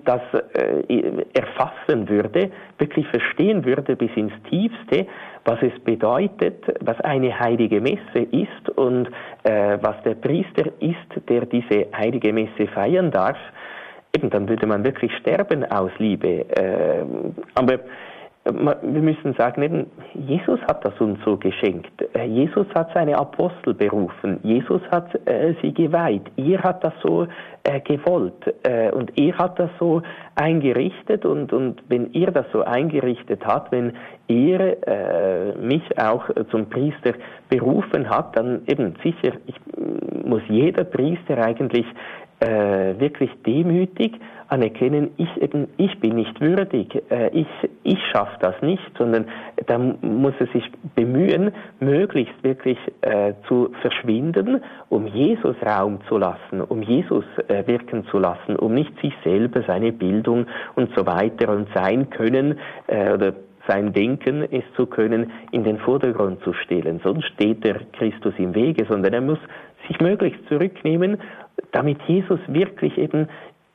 [0.05, 0.21] das
[0.53, 5.07] äh, erfassen würde, wirklich verstehen würde bis ins Tiefste,
[5.45, 9.07] was es bedeutet, was eine heilige Messe ist und
[9.43, 13.37] äh, was der Priester ist, der diese heilige Messe feiern darf,
[14.15, 16.45] eben dann würde man wirklich sterben aus Liebe.
[16.49, 17.05] Äh,
[17.55, 17.79] aber
[18.43, 19.85] wir müssen sagen, eben,
[20.15, 21.91] Jesus hat das uns so geschenkt.
[22.15, 24.39] Äh, Jesus hat seine Apostel berufen.
[24.41, 26.23] Jesus hat äh, sie geweiht.
[26.37, 27.27] Er hat das so
[27.63, 28.51] äh, gewollt.
[28.63, 30.01] Äh, und er hat das so
[30.33, 31.23] eingerichtet.
[31.23, 33.93] Und, und wenn er das so eingerichtet hat, wenn
[34.27, 37.13] er äh, mich auch zum Priester
[37.47, 39.55] berufen hat, dann eben sicher, ich,
[40.25, 41.85] muss jeder Priester eigentlich
[42.41, 44.13] äh, wirklich demütig
[44.47, 47.47] anerkennen, ich eben, ich bin nicht würdig, äh, ich,
[47.83, 49.25] ich schaffe das nicht, sondern
[49.67, 56.59] da muss er sich bemühen, möglichst wirklich äh, zu verschwinden, um Jesus Raum zu lassen,
[56.61, 61.55] um Jesus äh, wirken zu lassen, um nicht sich selber, seine Bildung und so weiter
[61.55, 63.33] und sein Können äh, oder
[63.67, 66.99] sein Denken, es zu können, in den Vordergrund zu stellen.
[67.03, 69.39] Sonst steht der Christus im Wege, sondern er muss
[69.87, 71.17] sich möglichst zurücknehmen,
[71.71, 73.27] damit Jesus wirklich eben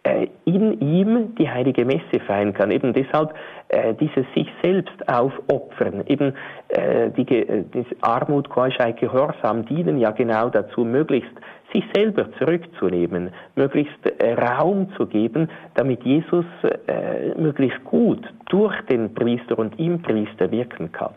[0.07, 2.71] äh, in ihm die heilige Messe feiern kann.
[2.71, 3.35] Eben deshalb
[3.69, 6.33] äh, dieses sich selbst aufopfern, eben
[6.69, 7.65] äh, die, äh,
[8.03, 11.33] Armut, Keuschheit, Gehorsam dienen ja genau dazu, möglichst
[11.73, 16.47] sich selber zurückzunehmen, möglichst äh, Raum zu geben, damit Jesus
[16.87, 21.15] äh, möglichst gut durch den Priester und im Priester wirken kann.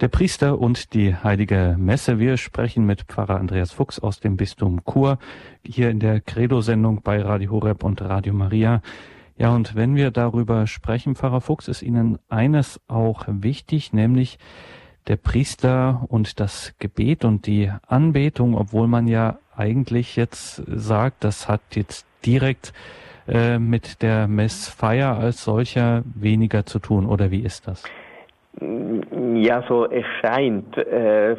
[0.00, 2.20] Der Priester und die Heilige Messe.
[2.20, 5.18] Wir sprechen mit Pfarrer Andreas Fuchs aus dem Bistum Chur
[5.66, 8.80] hier in der Credo-Sendung bei Radio Horeb und Radio Maria.
[9.38, 14.38] Ja, und wenn wir darüber sprechen, Pfarrer Fuchs, ist Ihnen eines auch wichtig, nämlich
[15.08, 21.48] der Priester und das Gebet und die Anbetung, obwohl man ja eigentlich jetzt sagt, das
[21.48, 22.72] hat jetzt direkt
[23.26, 27.82] äh, mit der Messfeier als solcher weniger zu tun, oder wie ist das?
[28.60, 31.36] Ja, so erscheint, äh,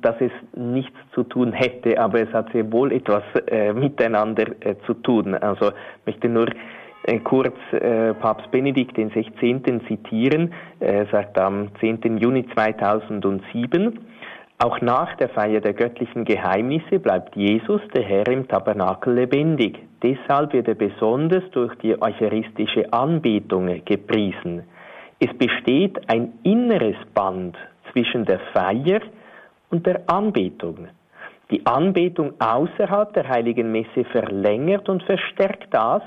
[0.00, 4.76] dass es nichts zu tun hätte, aber es hat sehr wohl etwas äh, miteinander äh,
[4.86, 5.34] zu tun.
[5.34, 6.46] Also ich möchte nur
[7.22, 7.54] kurz
[8.18, 9.82] Papst Benedikt den 16.
[9.86, 10.52] zitieren.
[10.80, 12.18] Er sagt am 10.
[12.18, 14.00] Juni 2007,
[14.58, 19.78] auch nach der Feier der göttlichen Geheimnisse bleibt Jesus, der Herr im Tabernakel, lebendig.
[20.02, 24.64] Deshalb wird er besonders durch die eucharistische Anbetung gepriesen.
[25.18, 27.56] Es besteht ein inneres Band
[27.90, 29.00] zwischen der Feier
[29.70, 30.88] und der Anbetung.
[31.50, 36.02] Die Anbetung außerhalb der heiligen Messe verlängert und verstärkt das,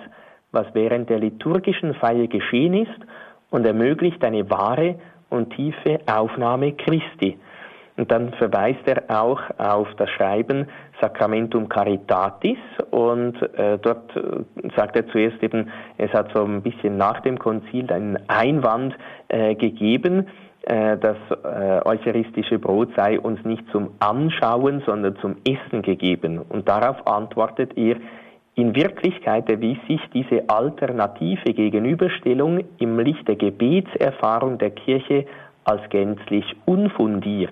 [0.52, 3.00] was während der liturgischen Feier geschehen ist
[3.50, 5.00] und ermöglicht eine wahre
[5.30, 7.38] und tiefe Aufnahme Christi.
[8.00, 10.68] Und dann verweist er auch auf das Schreiben
[11.02, 12.58] Sacramentum Caritatis
[12.92, 17.38] und äh, dort äh, sagt er zuerst eben, es hat so ein bisschen nach dem
[17.38, 18.96] Konzil einen Einwand
[19.28, 20.28] äh, gegeben,
[20.62, 26.40] äh, das äh, eucharistische Brot sei uns nicht zum Anschauen, sondern zum Essen gegeben.
[26.40, 27.98] Und darauf antwortet er,
[28.56, 35.26] in Wirklichkeit erwies sich diese alternative Gegenüberstellung im Licht der Gebetserfahrung der Kirche
[35.66, 37.52] als gänzlich unfundiert.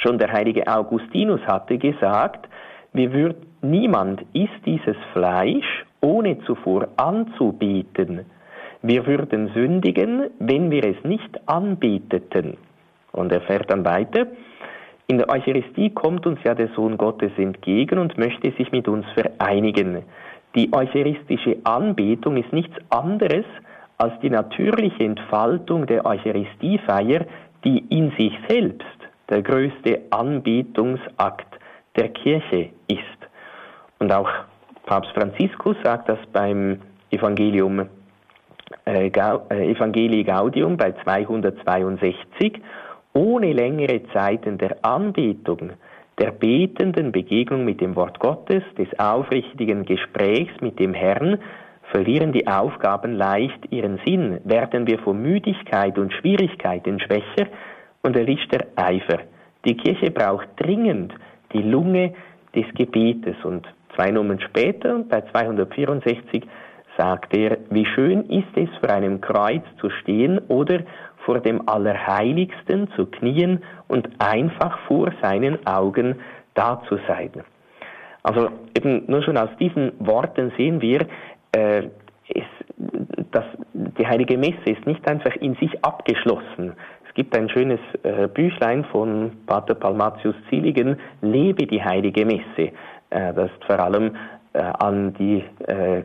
[0.00, 2.48] Schon der heilige Augustinus hatte gesagt,
[2.92, 8.24] wir würd, niemand isst dieses Fleisch, ohne zuvor anzubeten.
[8.80, 12.56] Wir würden sündigen, wenn wir es nicht anbeteten.
[13.10, 14.28] Und er fährt dann weiter.
[15.08, 19.04] In der Eucharistie kommt uns ja der Sohn Gottes entgegen und möchte sich mit uns
[19.14, 20.04] vereinigen.
[20.54, 23.44] Die eucharistische Anbetung ist nichts anderes
[23.96, 27.26] als die natürliche Entfaltung der Eucharistiefeier,
[27.64, 28.97] die in sich selbst
[29.28, 31.58] der größte Anbetungsakt
[31.96, 33.00] der Kirche ist.
[33.98, 34.30] Und auch
[34.86, 37.88] Papst Franziskus sagt das beim Evangelium
[38.86, 42.60] äh, äh Evangelii Gaudium bei 262,
[43.12, 45.72] ohne längere Zeiten der Anbetung
[46.18, 51.38] der betenden Begegnung mit dem Wort Gottes, des aufrichtigen Gesprächs mit dem Herrn,
[51.92, 57.46] verlieren die Aufgaben leicht ihren Sinn, werden wir vor Müdigkeit und Schwierigkeiten schwächer
[58.02, 59.20] und erlischt der Eifer.
[59.64, 61.14] Die Kirche braucht dringend
[61.52, 62.14] die Lunge
[62.54, 66.44] des Gebetes und zwei Nummern später, bei 264,
[66.96, 70.80] sagt er, wie schön ist es, vor einem Kreuz zu stehen oder
[71.24, 76.16] vor dem Allerheiligsten zu knien und einfach vor seinen Augen
[76.54, 77.30] da zu sein.
[78.22, 81.06] Also eben nur schon aus diesen Worten sehen wir,
[81.52, 81.84] äh,
[82.28, 82.46] ist,
[83.32, 86.74] dass die heilige Messe ist nicht einfach in sich abgeschlossen.
[87.18, 92.70] Es gibt ein schönes äh, Büchlein von Pater Palmatius Zilligen, Lebe die heilige Messe.
[93.10, 94.14] Äh, das ist vor allem
[94.52, 95.42] äh, an die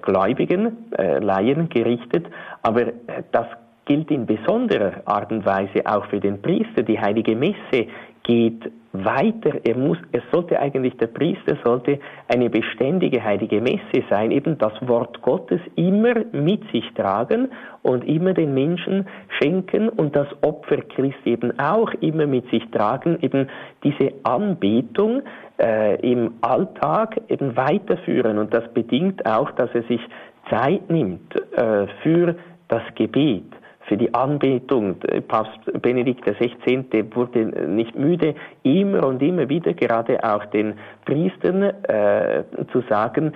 [0.01, 2.25] Gläubigen, Laien gerichtet,
[2.63, 2.85] aber
[3.31, 3.45] das
[3.85, 6.81] gilt in besonderer Art und Weise auch für den Priester.
[6.81, 7.87] Die heilige Messe
[8.23, 9.59] geht weiter.
[9.63, 14.73] Er muss, es sollte eigentlich, der Priester sollte eine beständige heilige Messe sein, eben das
[14.87, 17.49] Wort Gottes immer mit sich tragen
[17.81, 19.07] und immer den Menschen
[19.39, 23.49] schenken und das Opfer Christi eben auch immer mit sich tragen, eben
[23.83, 25.23] diese Anbetung
[25.59, 28.37] äh, im Alltag eben weiterführen.
[28.37, 30.01] Und das bedingt auch, dass er sich
[30.49, 32.35] Zeit nimmt äh, für
[32.67, 33.52] das Gebet
[33.87, 34.95] für die Anbetung.
[35.27, 37.05] Papst Benedikt XVI.
[37.13, 40.73] wurde nicht müde, immer und immer wieder gerade auch den
[41.05, 43.33] Priestern äh, zu sagen,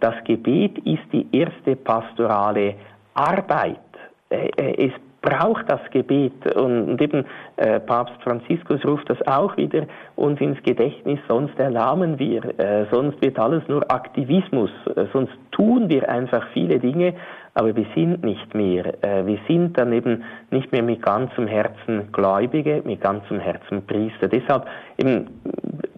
[0.00, 2.74] das Gebet ist die erste pastorale
[3.14, 3.78] Arbeit.
[4.30, 7.24] Äh, äh, es braucht das Gebet und, eben
[7.56, 13.20] äh, Papst Franziskus ruft das auch wieder uns ins Gedächtnis, sonst erlahmen wir, äh, sonst
[13.22, 17.14] wird alles nur Aktivismus, äh, sonst tun wir einfach viele Dinge,
[17.58, 19.02] aber wir sind nicht mehr.
[19.02, 24.28] Äh, wir sind dann eben nicht mehr mit ganzem Herzen Gläubige, mit ganzem Herzen Priester.
[24.28, 25.28] Deshalb eben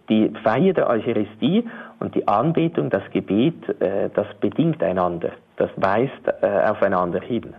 [0.09, 6.13] die Feier der Eucharistie und die Anbetung, das Gebet, äh, das bedingt einander, das weist
[6.41, 7.55] äh, aufeinander hin.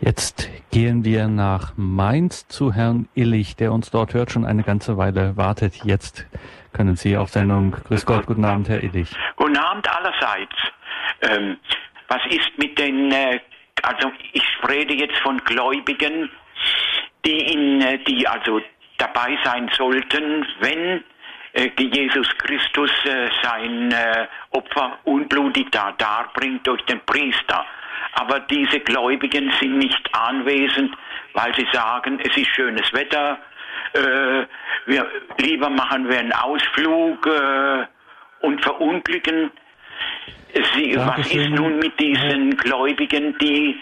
[0.00, 4.98] Jetzt gehen wir nach Mainz zu Herrn Illich, der uns dort hört, schon eine ganze
[4.98, 5.84] Weile wartet.
[5.84, 6.26] Jetzt
[6.74, 7.70] können Sie auf Sendung.
[7.70, 9.14] Grüß Gott, guten Abend, Herr Illich.
[9.36, 10.56] Guten Abend allerseits.
[11.22, 11.56] Ähm,
[12.12, 13.40] was ist mit den, äh,
[13.82, 16.30] also ich rede jetzt von Gläubigen,
[17.24, 18.60] die, in, äh, die also
[18.98, 21.02] dabei sein sollten, wenn
[21.54, 22.90] äh, Jesus Christus
[23.42, 23.94] sein
[24.50, 27.64] Opfer unblutig da darbringt durch den Priester.
[28.14, 30.94] Aber diese Gläubigen sind nicht anwesend,
[31.32, 33.38] weil sie sagen, es ist schönes Wetter,
[33.94, 34.46] äh,
[34.86, 37.86] wir, lieber machen wir einen Ausflug äh,
[38.40, 39.50] und verunglücken
[40.74, 43.80] Sie, was ist nun mit diesen Gläubigen, die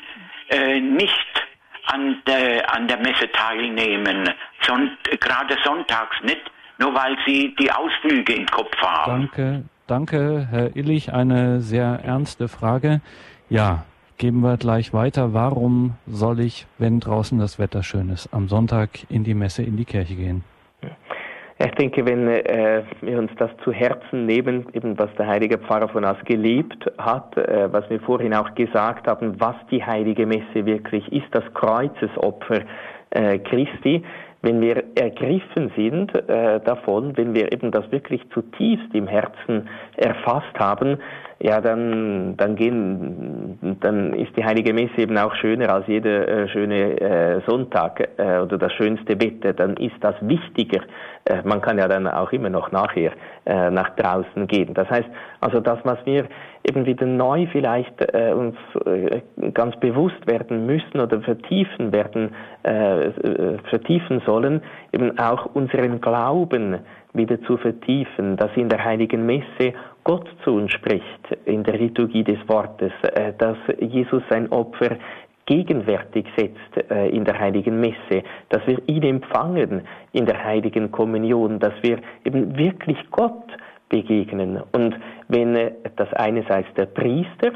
[0.49, 1.49] äh, nicht
[1.87, 4.29] an, äh, an der Messe teilnehmen.
[4.67, 6.43] Son gerade sonntags nicht,
[6.79, 9.23] nur weil sie die Ausflüge im Kopf haben.
[9.23, 11.13] Danke, danke, Herr Illich.
[11.13, 13.01] Eine sehr ernste Frage.
[13.49, 13.85] Ja,
[14.19, 15.35] geben wir gleich weiter.
[15.35, 19.77] Warum soll ich, wenn draußen das Wetter schön ist, am Sonntag in die Messe, in
[19.77, 20.45] die Kirche gehen?
[21.63, 25.89] Ich denke, wenn äh, wir uns das zu Herzen nehmen, eben was der heilige Pfarrer
[25.91, 30.65] von As gelebt hat, äh, was wir vorhin auch gesagt haben, was die heilige Messe
[30.65, 32.63] wirklich ist, das Kreuzesopfer
[33.11, 34.03] äh, Christi,
[34.41, 40.59] wenn wir ergriffen sind äh, davon, wenn wir eben das wirklich zutiefst im Herzen erfasst
[40.59, 40.97] haben,
[41.43, 46.49] ja, dann, dann gehen, dann ist die Heilige Messe eben auch schöner als jeder äh,
[46.49, 49.59] schöne äh, Sonntag äh, oder das schönste Bett.
[49.59, 50.82] Dann ist das wichtiger.
[51.24, 53.12] Äh, man kann ja dann auch immer noch nachher
[53.47, 54.74] äh, nach draußen gehen.
[54.74, 55.09] Das heißt,
[55.41, 56.26] also das, was wir
[56.68, 58.57] eben wieder neu vielleicht äh, uns
[59.55, 62.34] ganz bewusst werden müssen oder vertiefen werden,
[63.70, 64.61] vertiefen sollen,
[64.93, 66.80] eben auch unseren Glauben
[67.13, 72.25] wieder zu vertiefen, dass in der Heiligen Messe Gott zu uns spricht, in der Liturgie
[72.25, 74.97] des Wortes, äh, dass Jesus sein Opfer
[75.47, 79.83] gegenwärtig setzt äh, in der heiligen Messe, dass wir ihn empfangen
[80.13, 83.47] in der heiligen Kommunion, dass wir eben wirklich Gott
[83.89, 84.63] begegnen.
[84.73, 84.95] Und
[85.29, 87.53] wenn äh, das einerseits der Priester,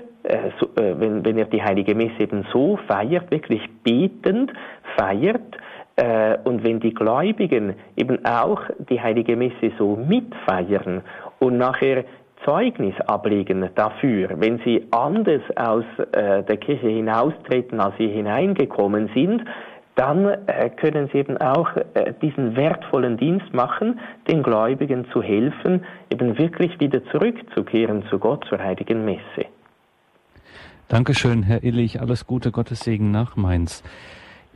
[0.75, 4.51] wenn, er die heilige Messe eben so feiert, wirklich betend
[4.97, 5.59] feiert,
[5.97, 11.03] und wenn die Gläubigen eben auch die heilige Messe so mitfeiern
[11.39, 12.05] und nachher
[12.45, 19.43] Zeugnis ablegen dafür, wenn sie anders aus äh, der Kirche hinaustreten, als sie hineingekommen sind,
[19.95, 25.85] dann äh, können sie eben auch äh, diesen wertvollen Dienst machen, den Gläubigen zu helfen,
[26.11, 29.47] eben wirklich wieder zurückzukehren zu Gott, zur heiligen Messe.
[30.89, 32.01] Dankeschön, Herr Illich.
[32.01, 33.83] Alles Gute, Gottes Segen nach Mainz.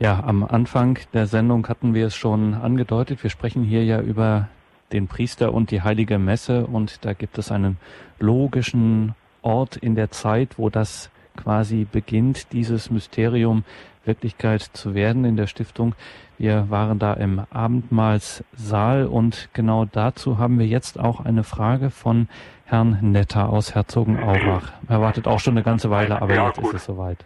[0.01, 3.21] Ja, am Anfang der Sendung hatten wir es schon angedeutet.
[3.21, 4.47] Wir sprechen hier ja über
[4.93, 7.77] den Priester und die heilige Messe und da gibt es einen
[8.17, 13.65] logischen Ort in der Zeit, wo das quasi beginnt, dieses Mysterium
[14.05, 15.95] Wirklichkeit zu werden in der Stiftung.
[16.37, 22.29] Wir waren da im Abendmahlssaal und genau dazu haben wir jetzt auch eine Frage von
[22.63, 24.71] Herrn Netter aus Herzogenaurach.
[24.87, 26.69] Er wartet auch schon eine ganze Weile, aber ja, jetzt gut.
[26.69, 27.25] ist es soweit.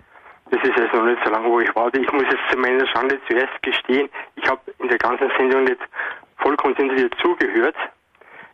[0.54, 2.00] Das ist jetzt noch nicht so lange, wo ich warte.
[2.00, 5.80] Ich muss jetzt zu meiner Schande zuerst gestehen, ich habe in der ganzen Sendung nicht
[6.38, 7.76] voll konzentriert zugehört.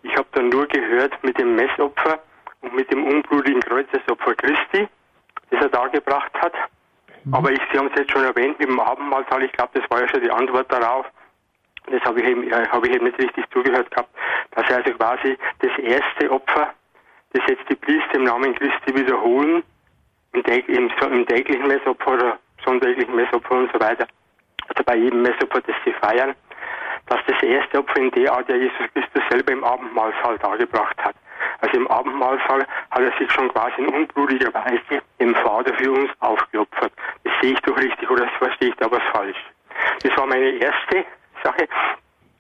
[0.04, 2.20] Ich habe dann nur gehört mit dem Messopfer
[2.62, 4.88] und mit dem unblutigen Kreuzesopfer Christi,
[5.50, 6.54] das er dargebracht hat.
[7.26, 7.34] Mhm.
[7.34, 10.00] Aber ich, Sie haben es jetzt schon erwähnt mit dem Abendmahlsaal, ich glaube, das war
[10.00, 11.06] ja schon die Antwort darauf.
[11.88, 14.16] Das habe ich, eben, äh, hab ich eben nicht richtig zugehört gehabt,
[14.52, 16.74] dass er also quasi das erste Opfer,
[17.34, 19.64] das jetzt die Priester im Namen Christi wiederholen,
[20.34, 24.08] im, im, im täglichen Messopfer oder sonntäglichen Messopfer und so weiter,
[24.68, 26.36] also bei jedem Messopfer, das sie feiern,
[27.08, 31.16] dass das erste Opfer in der Art ja Jesus Christus selber im Abendmahlsaal dargebracht hat.
[31.62, 36.12] Also im Abendmahlsaal hat er sich schon quasi in unblutiger Weise im Vater für uns
[36.20, 36.92] aufgeopfert.
[37.24, 39.38] Das sehe ich doch richtig oder das verstehe ich da was falsch.
[40.04, 41.06] Das war meine erste
[41.44, 41.68] Sache.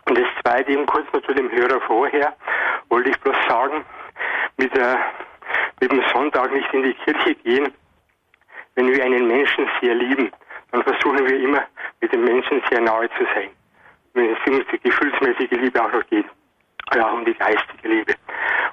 [0.05, 2.35] Und das zweite, eben kurz noch zu dem Hörer vorher,
[2.89, 3.85] wollte ich bloß sagen,
[4.57, 4.97] mit, der,
[5.79, 7.73] mit dem Sonntag nicht in die Kirche gehen,
[8.79, 10.31] wenn wir einen Menschen sehr lieben,
[10.71, 11.65] dann versuchen wir immer,
[11.99, 13.49] mit dem Menschen sehr nahe zu sein.
[14.13, 16.25] Wenn es um die gefühlsmäßige Liebe auch noch geht.
[16.95, 18.13] Ja, um die geistige Liebe.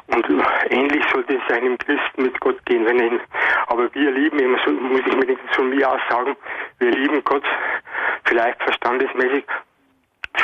[0.07, 0.25] Und
[0.71, 2.87] ähnlich sollte es einem Christen mit Gott gehen.
[2.87, 3.21] Wenn ihn,
[3.67, 6.37] aber wir lieben immer, so muss ich mir von mir aus sagen,
[6.79, 7.45] wir lieben Gott
[8.25, 9.45] vielleicht verstandesmäßig,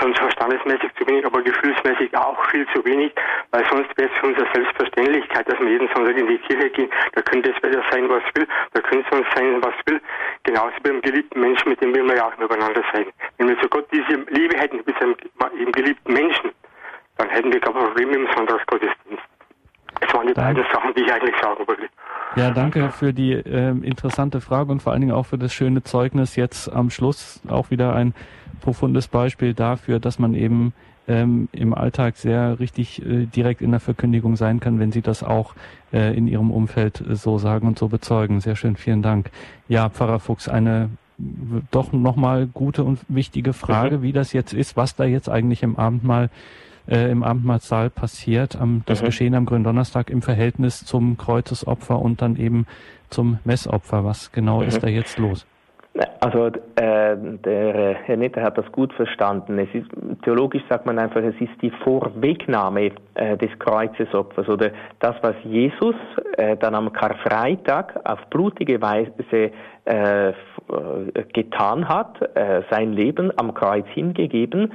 [0.03, 3.13] schon verstandesmäßig zu wenig, aber gefühlsmäßig auch viel zu wenig,
[3.51, 6.71] weil sonst wäre es für uns eine Selbstverständlichkeit, dass wir jeden Sonntag in die Kirche
[6.71, 6.91] gehen.
[7.15, 10.01] Da könnte es Wetter sein, was will, da könnte es uns sein, was will.
[10.43, 13.07] Genauso wie beim geliebten Menschen, mit dem will man ja auch miteinander sein.
[13.39, 16.51] Wenn wir zu Gott diese Liebe hätten, mit einem geliebten Menschen,
[17.19, 19.23] dann hätten wir kein Problem im Sonntagsgottesdienst.
[20.01, 20.63] Das waren die Danke.
[20.63, 21.89] beiden Sachen, die ich eigentlich sagen wollte.
[22.35, 25.83] Ja, danke für die äh, interessante Frage und vor allen Dingen auch für das schöne
[25.83, 28.15] Zeugnis jetzt am Schluss auch wieder ein
[28.63, 30.73] profundes Beispiel dafür, dass man eben
[31.09, 35.23] ähm, im Alltag sehr richtig äh, direkt in der Verkündigung sein kann, wenn Sie das
[35.23, 35.55] auch
[35.93, 38.41] äh, in Ihrem Umfeld äh, so sagen und so bezeugen.
[38.41, 39.31] Sehr schön, vielen Dank.
[39.69, 40.91] Ja, Pfarrer Fuchs, eine
[41.71, 44.03] doch nochmal gute und wichtige Frage, mhm.
[44.03, 46.31] wie das jetzt ist, was da jetzt eigentlich im Abendmahl
[46.89, 49.07] äh, im Abendmahlsaal passiert, am, das mhm.
[49.07, 52.67] Geschehen am Gründonnerstag im Verhältnis zum Kreuzesopfer und dann eben
[53.09, 54.05] zum Messopfer.
[54.05, 54.69] Was genau mhm.
[54.69, 55.47] ist da jetzt los?
[56.20, 59.59] Also äh, der Herr Netter hat das gut verstanden.
[59.59, 59.90] Es ist
[60.22, 64.70] theologisch sagt man einfach, es ist die Vorwegnahme äh, des Kreuzesopfers oder
[65.01, 65.95] das, was Jesus
[66.38, 69.51] äh, dann am Karfreitag auf blutige Weise
[69.84, 70.32] äh,
[71.34, 74.72] getan hat, äh, sein Leben am Kreuz hingegeben.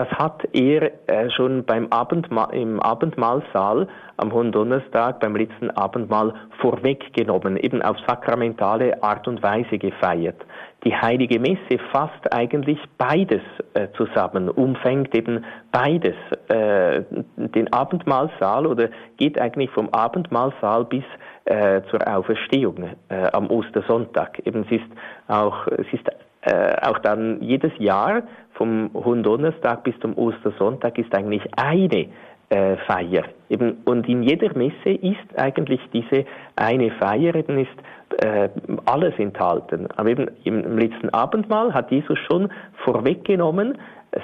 [0.00, 3.86] Das hat er äh, schon beim Abendmahl, im Abendmahlsaal
[4.16, 10.36] am Hohen Donnerstag beim letzten Abendmahl vorweggenommen, eben auf sakramentale Art und Weise gefeiert.
[10.84, 13.42] Die heilige Messe fasst eigentlich beides
[13.74, 16.16] äh, zusammen, umfängt eben beides,
[16.48, 17.02] äh,
[17.36, 18.88] den Abendmahlsaal oder
[19.18, 21.04] geht eigentlich vom Abendmahlsaal bis
[21.44, 24.38] äh, zur Auferstehung äh, am Ostersonntag.
[24.46, 24.90] Eben es ist
[25.28, 26.08] auch, es ist
[26.42, 28.22] äh, auch dann jedes Jahr
[28.54, 32.08] vom Hohen bis zum Ostersonntag ist eigentlich eine
[32.50, 33.24] äh, Feier.
[33.48, 36.24] Eben, und in jeder Messe ist eigentlich diese
[36.56, 38.48] eine Feier, eben ist äh,
[38.86, 39.86] alles enthalten.
[39.96, 42.50] Aber eben im letzten Abendmahl hat Jesus schon
[42.84, 43.78] vorweggenommen,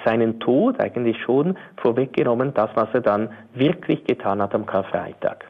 [0.04, 5.44] seinen Tod eigentlich schon vorweggenommen, das, was er dann wirklich getan hat am Karfreitag.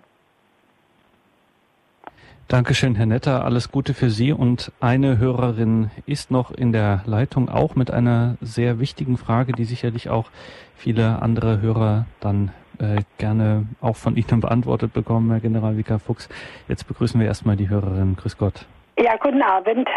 [2.49, 3.45] Dankeschön, Herr Netter.
[3.45, 4.33] Alles Gute für Sie.
[4.33, 9.65] Und eine Hörerin ist noch in der Leitung, auch mit einer sehr wichtigen Frage, die
[9.65, 10.31] sicherlich auch
[10.77, 16.29] viele andere Hörer dann äh, gerne auch von Ihnen beantwortet bekommen, Herr Generalvikar Fuchs.
[16.69, 18.15] Jetzt begrüßen wir erstmal die Hörerin.
[18.15, 18.65] Grüß Gott.
[18.97, 19.89] Ja, guten Abend.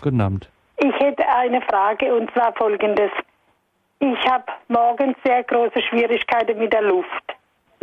[0.00, 0.48] Guten Abend.
[0.78, 3.10] Ich hätte eine Frage und zwar folgendes.
[3.98, 7.33] Ich habe morgens sehr große Schwierigkeiten mit der Luft.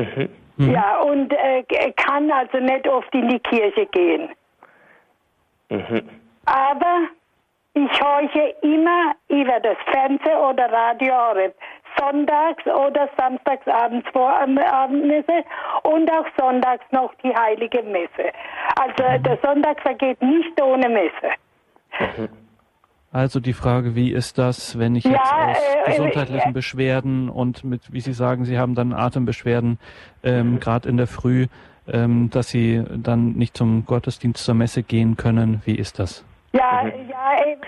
[0.01, 0.29] Mhm.
[0.57, 0.71] Mhm.
[0.71, 1.63] Ja, und äh,
[1.95, 4.29] kann also nicht oft in die Kirche gehen.
[5.69, 6.09] Mhm.
[6.45, 7.07] Aber
[7.73, 11.13] ich horche immer über das Fernsehen oder Radio
[11.97, 15.43] sonntags oder samstagsabends vor Abendmesse
[15.83, 18.31] und auch sonntags noch die heilige Messe.
[18.79, 19.23] Also mhm.
[19.23, 22.29] der Sonntag vergeht nicht ohne Messe.
[23.13, 27.29] Also die Frage, wie ist das, wenn ich ja, jetzt aus äh, gesundheitlichen äh, Beschwerden
[27.29, 29.79] und mit, wie Sie sagen, Sie haben dann Atembeschwerden,
[30.23, 31.47] ähm, gerade in der Früh,
[31.87, 35.61] ähm, dass Sie dann nicht zum Gottesdienst zur Messe gehen können.
[35.65, 36.23] Wie ist das?
[36.53, 37.09] Ja, mhm.
[37.09, 37.51] ja.
[37.51, 37.61] Eben.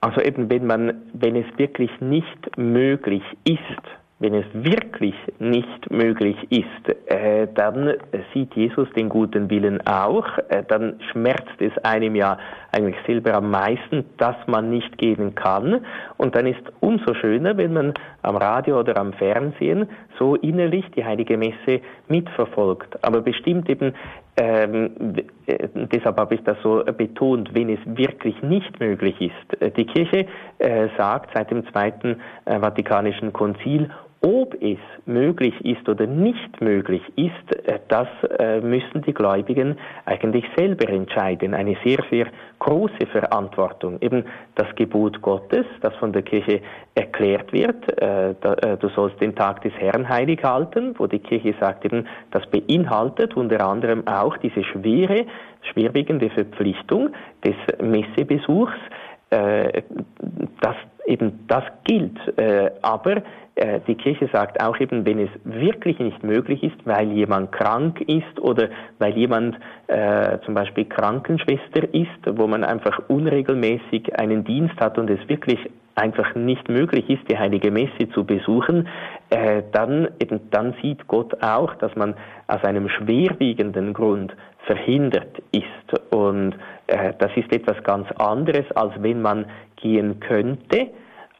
[0.00, 3.60] Also eben, wenn man, wenn es wirklich nicht möglich ist,
[4.22, 7.94] wenn es wirklich nicht möglich ist, äh, dann
[8.32, 12.38] sieht Jesus den guten Willen auch, äh, dann schmerzt es einem ja
[12.70, 15.84] eigentlich selber am meisten, dass man nicht gehen kann.
[16.18, 21.04] Und dann ist umso schöner, wenn man am Radio oder am Fernsehen so innerlich die
[21.04, 23.04] heilige Messe mitverfolgt.
[23.04, 23.92] Aber bestimmt eben
[24.36, 25.14] ähm,
[25.46, 29.60] äh, deshalb habe ich das so betont, wenn es wirklich nicht möglich ist.
[29.60, 30.26] Äh, die Kirche
[30.58, 33.90] äh, sagt seit dem Zweiten äh, Vatikanischen Konzil,
[34.24, 38.06] ob es möglich ist oder nicht möglich ist, äh, das
[38.38, 41.54] äh, müssen die Gläubigen eigentlich selber entscheiden.
[41.54, 42.28] Eine sehr, sehr
[42.60, 43.98] große Verantwortung.
[44.00, 46.60] Eben das Gebot Gottes, das von der Kirche
[46.94, 48.34] erklärt wird, äh,
[48.78, 53.36] du sollst den Tag des Herrn heilig halten, wo die Kirche sagt eben, das beinhaltet
[53.36, 55.26] unter anderem auch diese schwere,
[55.72, 57.10] schwerwiegende Verpflichtung
[57.44, 58.78] des Messebesuchs,
[59.30, 60.76] dass
[61.06, 62.18] eben das gilt.
[62.82, 63.22] Aber
[63.54, 68.00] äh, die Kirche sagt auch eben, wenn es wirklich nicht möglich ist, weil jemand krank
[68.02, 74.80] ist oder weil jemand äh, zum Beispiel Krankenschwester ist, wo man einfach unregelmäßig einen Dienst
[74.80, 75.58] hat und es wirklich
[75.94, 78.88] einfach nicht möglich ist, die heilige Messe zu besuchen,
[79.30, 82.14] äh, dann, eben, dann sieht Gott auch, dass man
[82.46, 84.34] aus einem schwerwiegenden Grund
[84.66, 86.12] verhindert ist.
[86.12, 86.54] Und
[86.86, 90.88] äh, das ist etwas ganz anderes, als wenn man gehen könnte,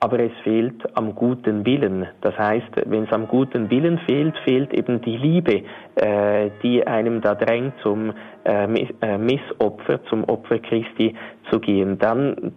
[0.02, 2.08] aber es fehlt am guten Willen.
[2.22, 5.62] Das heißt, wenn es am guten Willen fehlt, fehlt eben die Liebe,
[5.94, 8.64] äh, die einem da drängt, zum äh,
[9.00, 11.14] äh Missopfer, zum Opfer Christi
[11.52, 12.00] zu gehen.
[12.00, 12.52] Dann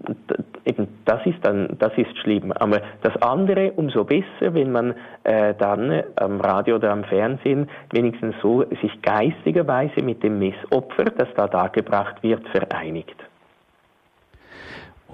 [0.65, 2.51] eben das ist dann das ist schlimm.
[2.51, 8.33] Aber das andere umso besser, wenn man äh, dann am Radio oder am Fernsehen wenigstens
[8.41, 13.23] so sich geistigerweise mit dem Missopfer, das da dargebracht wird, vereinigt.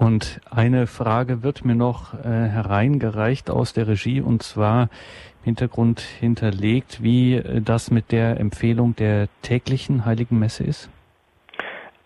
[0.02, 6.00] Und eine Frage wird mir noch äh, hereingereicht aus der Regie und zwar im Hintergrund
[6.00, 10.90] hinterlegt, wie äh, das mit der Empfehlung der täglichen Heiligen Messe ist.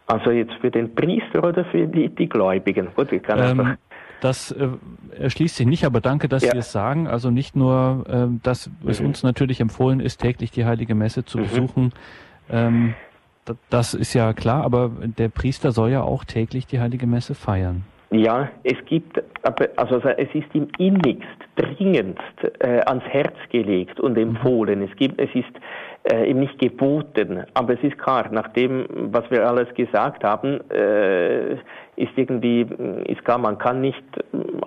[0.08, 2.88] Also jetzt für den Priester oder für die, die Gläubigen?
[2.94, 3.76] Gut, ich kann ähm,
[4.20, 4.68] das äh,
[5.18, 6.52] erschließt sich nicht, aber danke, dass ja.
[6.52, 7.06] Sie es sagen.
[7.08, 8.90] Also nicht nur, äh, dass mhm.
[8.90, 11.42] es uns natürlich empfohlen ist, täglich die Heilige Messe zu mhm.
[11.44, 11.92] besuchen.
[12.50, 12.94] Ähm,
[13.70, 17.84] das ist ja klar, aber der Priester soll ja auch täglich die heilige Messe feiern.
[18.10, 21.26] Ja, es gibt, aber also es ist ihm innigst,
[21.56, 22.22] dringendst
[22.60, 24.82] äh, ans Herz gelegt und empfohlen.
[24.82, 25.52] Es gibt, es ist
[26.04, 30.60] äh, ihm nicht geboten, aber es ist klar, nach dem, was wir alles gesagt haben,
[30.70, 31.54] äh,
[31.96, 32.60] ist irgendwie,
[33.06, 34.04] ist klar, man kann nicht,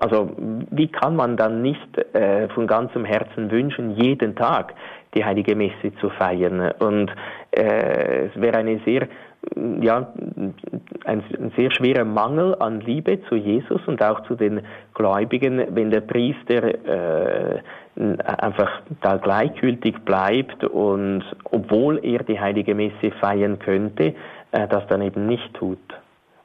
[0.01, 0.32] also
[0.71, 4.73] wie kann man dann nicht äh, von ganzem Herzen wünschen, jeden Tag
[5.15, 6.71] die heilige Messe zu feiern?
[6.80, 7.09] Und
[7.51, 9.07] es wäre eine sehr
[9.81, 10.11] ja,
[11.05, 14.61] ein, ein, sehr schwerer Mangel an Liebe zu Jesus und auch zu den
[14.93, 17.61] Gläubigen, wenn der Priester äh,
[18.25, 24.13] einfach da gleichgültig bleibt und obwohl er die heilige Messe feiern könnte,
[24.51, 25.79] äh, das dann eben nicht tut.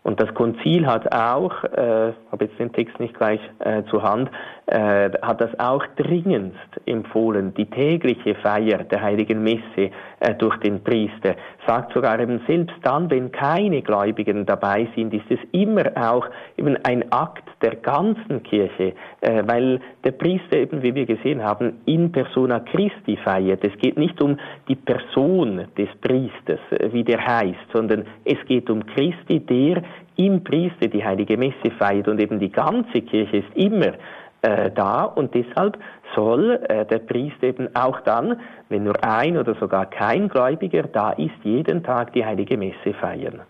[0.04, 4.30] Und das Konzil hat auch, äh, habe jetzt den Text nicht gleich äh, zur Hand,
[4.66, 9.90] äh, hat das auch dringendst empfohlen, die tägliche Feier der heiligen Messe
[10.20, 11.36] äh, durch den Priester.
[11.66, 16.26] Sagt sogar eben, selbst dann, wenn keine Gläubigen dabei sind, ist es immer auch
[16.58, 18.92] eben ein Akt der ganzen Kirche,
[19.22, 23.64] äh, weil der Priester eben, wie wir gesehen haben, in persona Christi feiert.
[23.64, 24.38] Es geht nicht um
[24.68, 29.82] die Person des Priesters, äh, wie der heißt, sondern es geht um Christi, der
[30.16, 33.94] im Priester die heilige Messe feiert und eben die ganze Kirche ist immer
[34.42, 35.78] äh, da und deshalb
[36.14, 38.38] soll der Priester eben auch dann,
[38.68, 43.40] wenn nur ein oder sogar kein Gläubiger da ist, jeden Tag die heilige Messe feiern.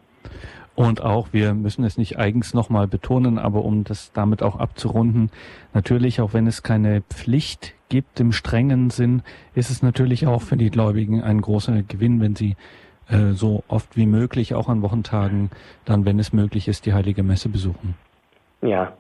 [0.75, 5.31] Und auch, wir müssen es nicht eigens nochmal betonen, aber um das damit auch abzurunden,
[5.73, 9.23] natürlich, auch wenn es keine Pflicht gibt im strengen Sinn,
[9.55, 12.57] ist es natürlich auch für die Gläubigen ein großer Gewinn, wenn sie
[13.09, 15.51] äh, so oft wie möglich, auch an Wochentagen,
[15.85, 17.95] dann, wenn es möglich ist, die heilige Messe besuchen.
[18.61, 18.95] Ja.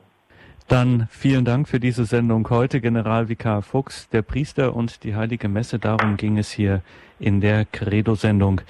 [0.68, 5.78] Dann vielen Dank für diese Sendung heute, Generalvikar Fuchs, der Priester und die heilige Messe.
[5.78, 6.82] Darum ging es hier
[7.18, 8.62] in der Credo-Sendung.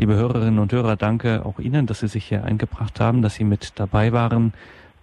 [0.00, 3.44] Liebe Hörerinnen und Hörer, danke auch Ihnen, dass Sie sich hier eingebracht haben, dass Sie
[3.44, 4.54] mit dabei waren.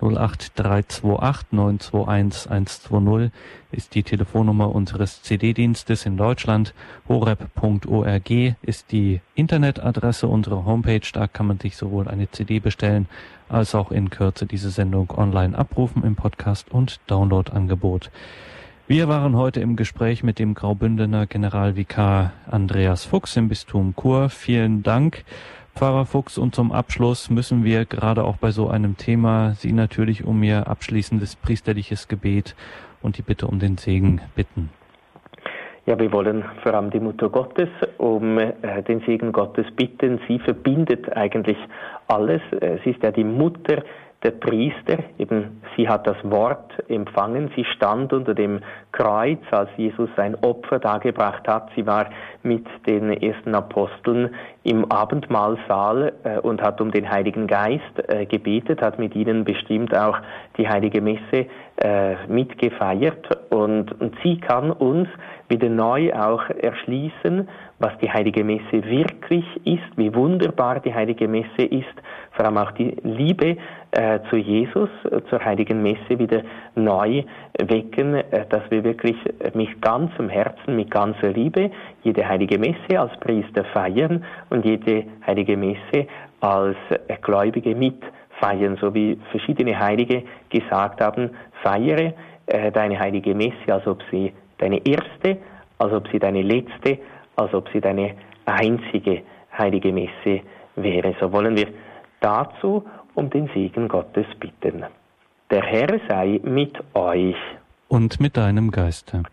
[0.02, 3.32] 08328 921 120
[3.72, 6.74] ist die Telefonnummer unseres CD-Dienstes in Deutschland.
[7.08, 8.32] horeb.org
[8.64, 11.08] ist die Internetadresse unserer Homepage.
[11.14, 13.08] Da kann man sich sowohl eine CD bestellen
[13.50, 18.10] als auch in Kürze diese Sendung online abrufen im Podcast und Downloadangebot.
[18.90, 24.30] Wir waren heute im Gespräch mit dem Graubündener Generalvikar Andreas Fuchs im Bistum Chur.
[24.30, 25.26] Vielen Dank.
[25.76, 30.24] Pfarrer Fuchs, und zum Abschluss müssen wir gerade auch bei so einem Thema Sie natürlich
[30.24, 32.56] um Ihr abschließendes priesterliches Gebet
[33.02, 34.70] und die Bitte um den Segen bitten.
[35.86, 40.22] Ja, wir wollen vor allem die Mutter Gottes um äh, den Segen Gottes bitten.
[40.30, 41.58] Sie verbindet eigentlich
[42.08, 42.42] alles.
[42.62, 43.84] Äh, sie ist ja die Mutter
[44.24, 48.62] der Priester, eben sie hat das Wort empfangen, sie stand unter dem
[48.92, 51.70] Kreuz, als Jesus sein Opfer dargebracht hat.
[51.76, 52.10] Sie war
[52.42, 58.82] mit den ersten Aposteln im Abendmahlsaal äh, und hat um den Heiligen Geist äh, gebetet,
[58.82, 60.18] hat mit ihnen bestimmt auch
[60.58, 61.46] die heilige Messe
[61.78, 65.08] äh, mitgefeiert und, und sie kann uns
[65.48, 67.48] wieder neu auch erschließen,
[67.80, 71.86] was die heilige Messe wirklich ist, wie wunderbar die heilige Messe ist,
[72.38, 73.58] vor allem auch die Liebe
[73.92, 76.44] äh, zu Jesus, äh, zur heiligen Messe wieder
[76.76, 77.24] neu
[77.60, 79.18] wecken, äh, dass wir wirklich
[79.54, 81.72] mit ganzem Herzen, mit ganzer Liebe
[82.04, 86.08] jede heilige Messe als Priester feiern und jede heilige Messe
[86.40, 91.32] als äh, Gläubige mitfeiern, so wie verschiedene Heilige gesagt haben,
[91.64, 92.14] feiere
[92.46, 95.38] äh, deine heilige Messe, als ob sie deine erste,
[95.80, 97.00] als ob sie deine letzte,
[97.36, 98.14] als ob sie deine
[98.46, 99.24] einzige
[99.58, 100.42] heilige Messe
[100.76, 101.16] wäre.
[101.20, 101.68] So wollen wir
[102.28, 102.84] dazu
[103.16, 104.84] um den Segen Gottes bitten.
[105.50, 107.38] Der Herr sei mit euch.
[107.88, 109.24] Und mit deinem Geiste.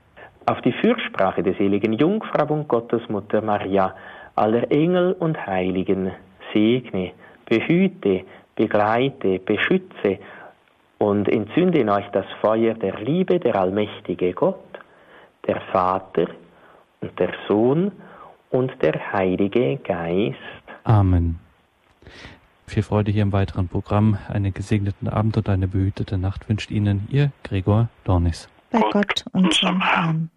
[0.46, 3.94] Auf die Fürsprache der seligen Jungfrau und Gottesmutter Maria,
[4.36, 6.12] aller Engel und Heiligen,
[6.52, 7.12] segne,
[7.46, 8.24] behüte,
[8.54, 10.18] begleite, beschütze
[10.98, 14.78] und entzünde in euch das Feuer der Liebe, der allmächtige Gott,
[15.48, 16.26] der Vater
[17.00, 17.90] und der Sohn
[18.50, 20.38] und der Heilige Geist.
[20.84, 21.40] Amen.
[22.66, 24.18] Viel Freude hier im weiteren Programm.
[24.28, 28.48] Einen gesegneten Abend und eine behütete Nacht wünscht Ihnen Ihr Gregor Dornis.
[28.70, 30.30] Bei Gott, unserem Herrn.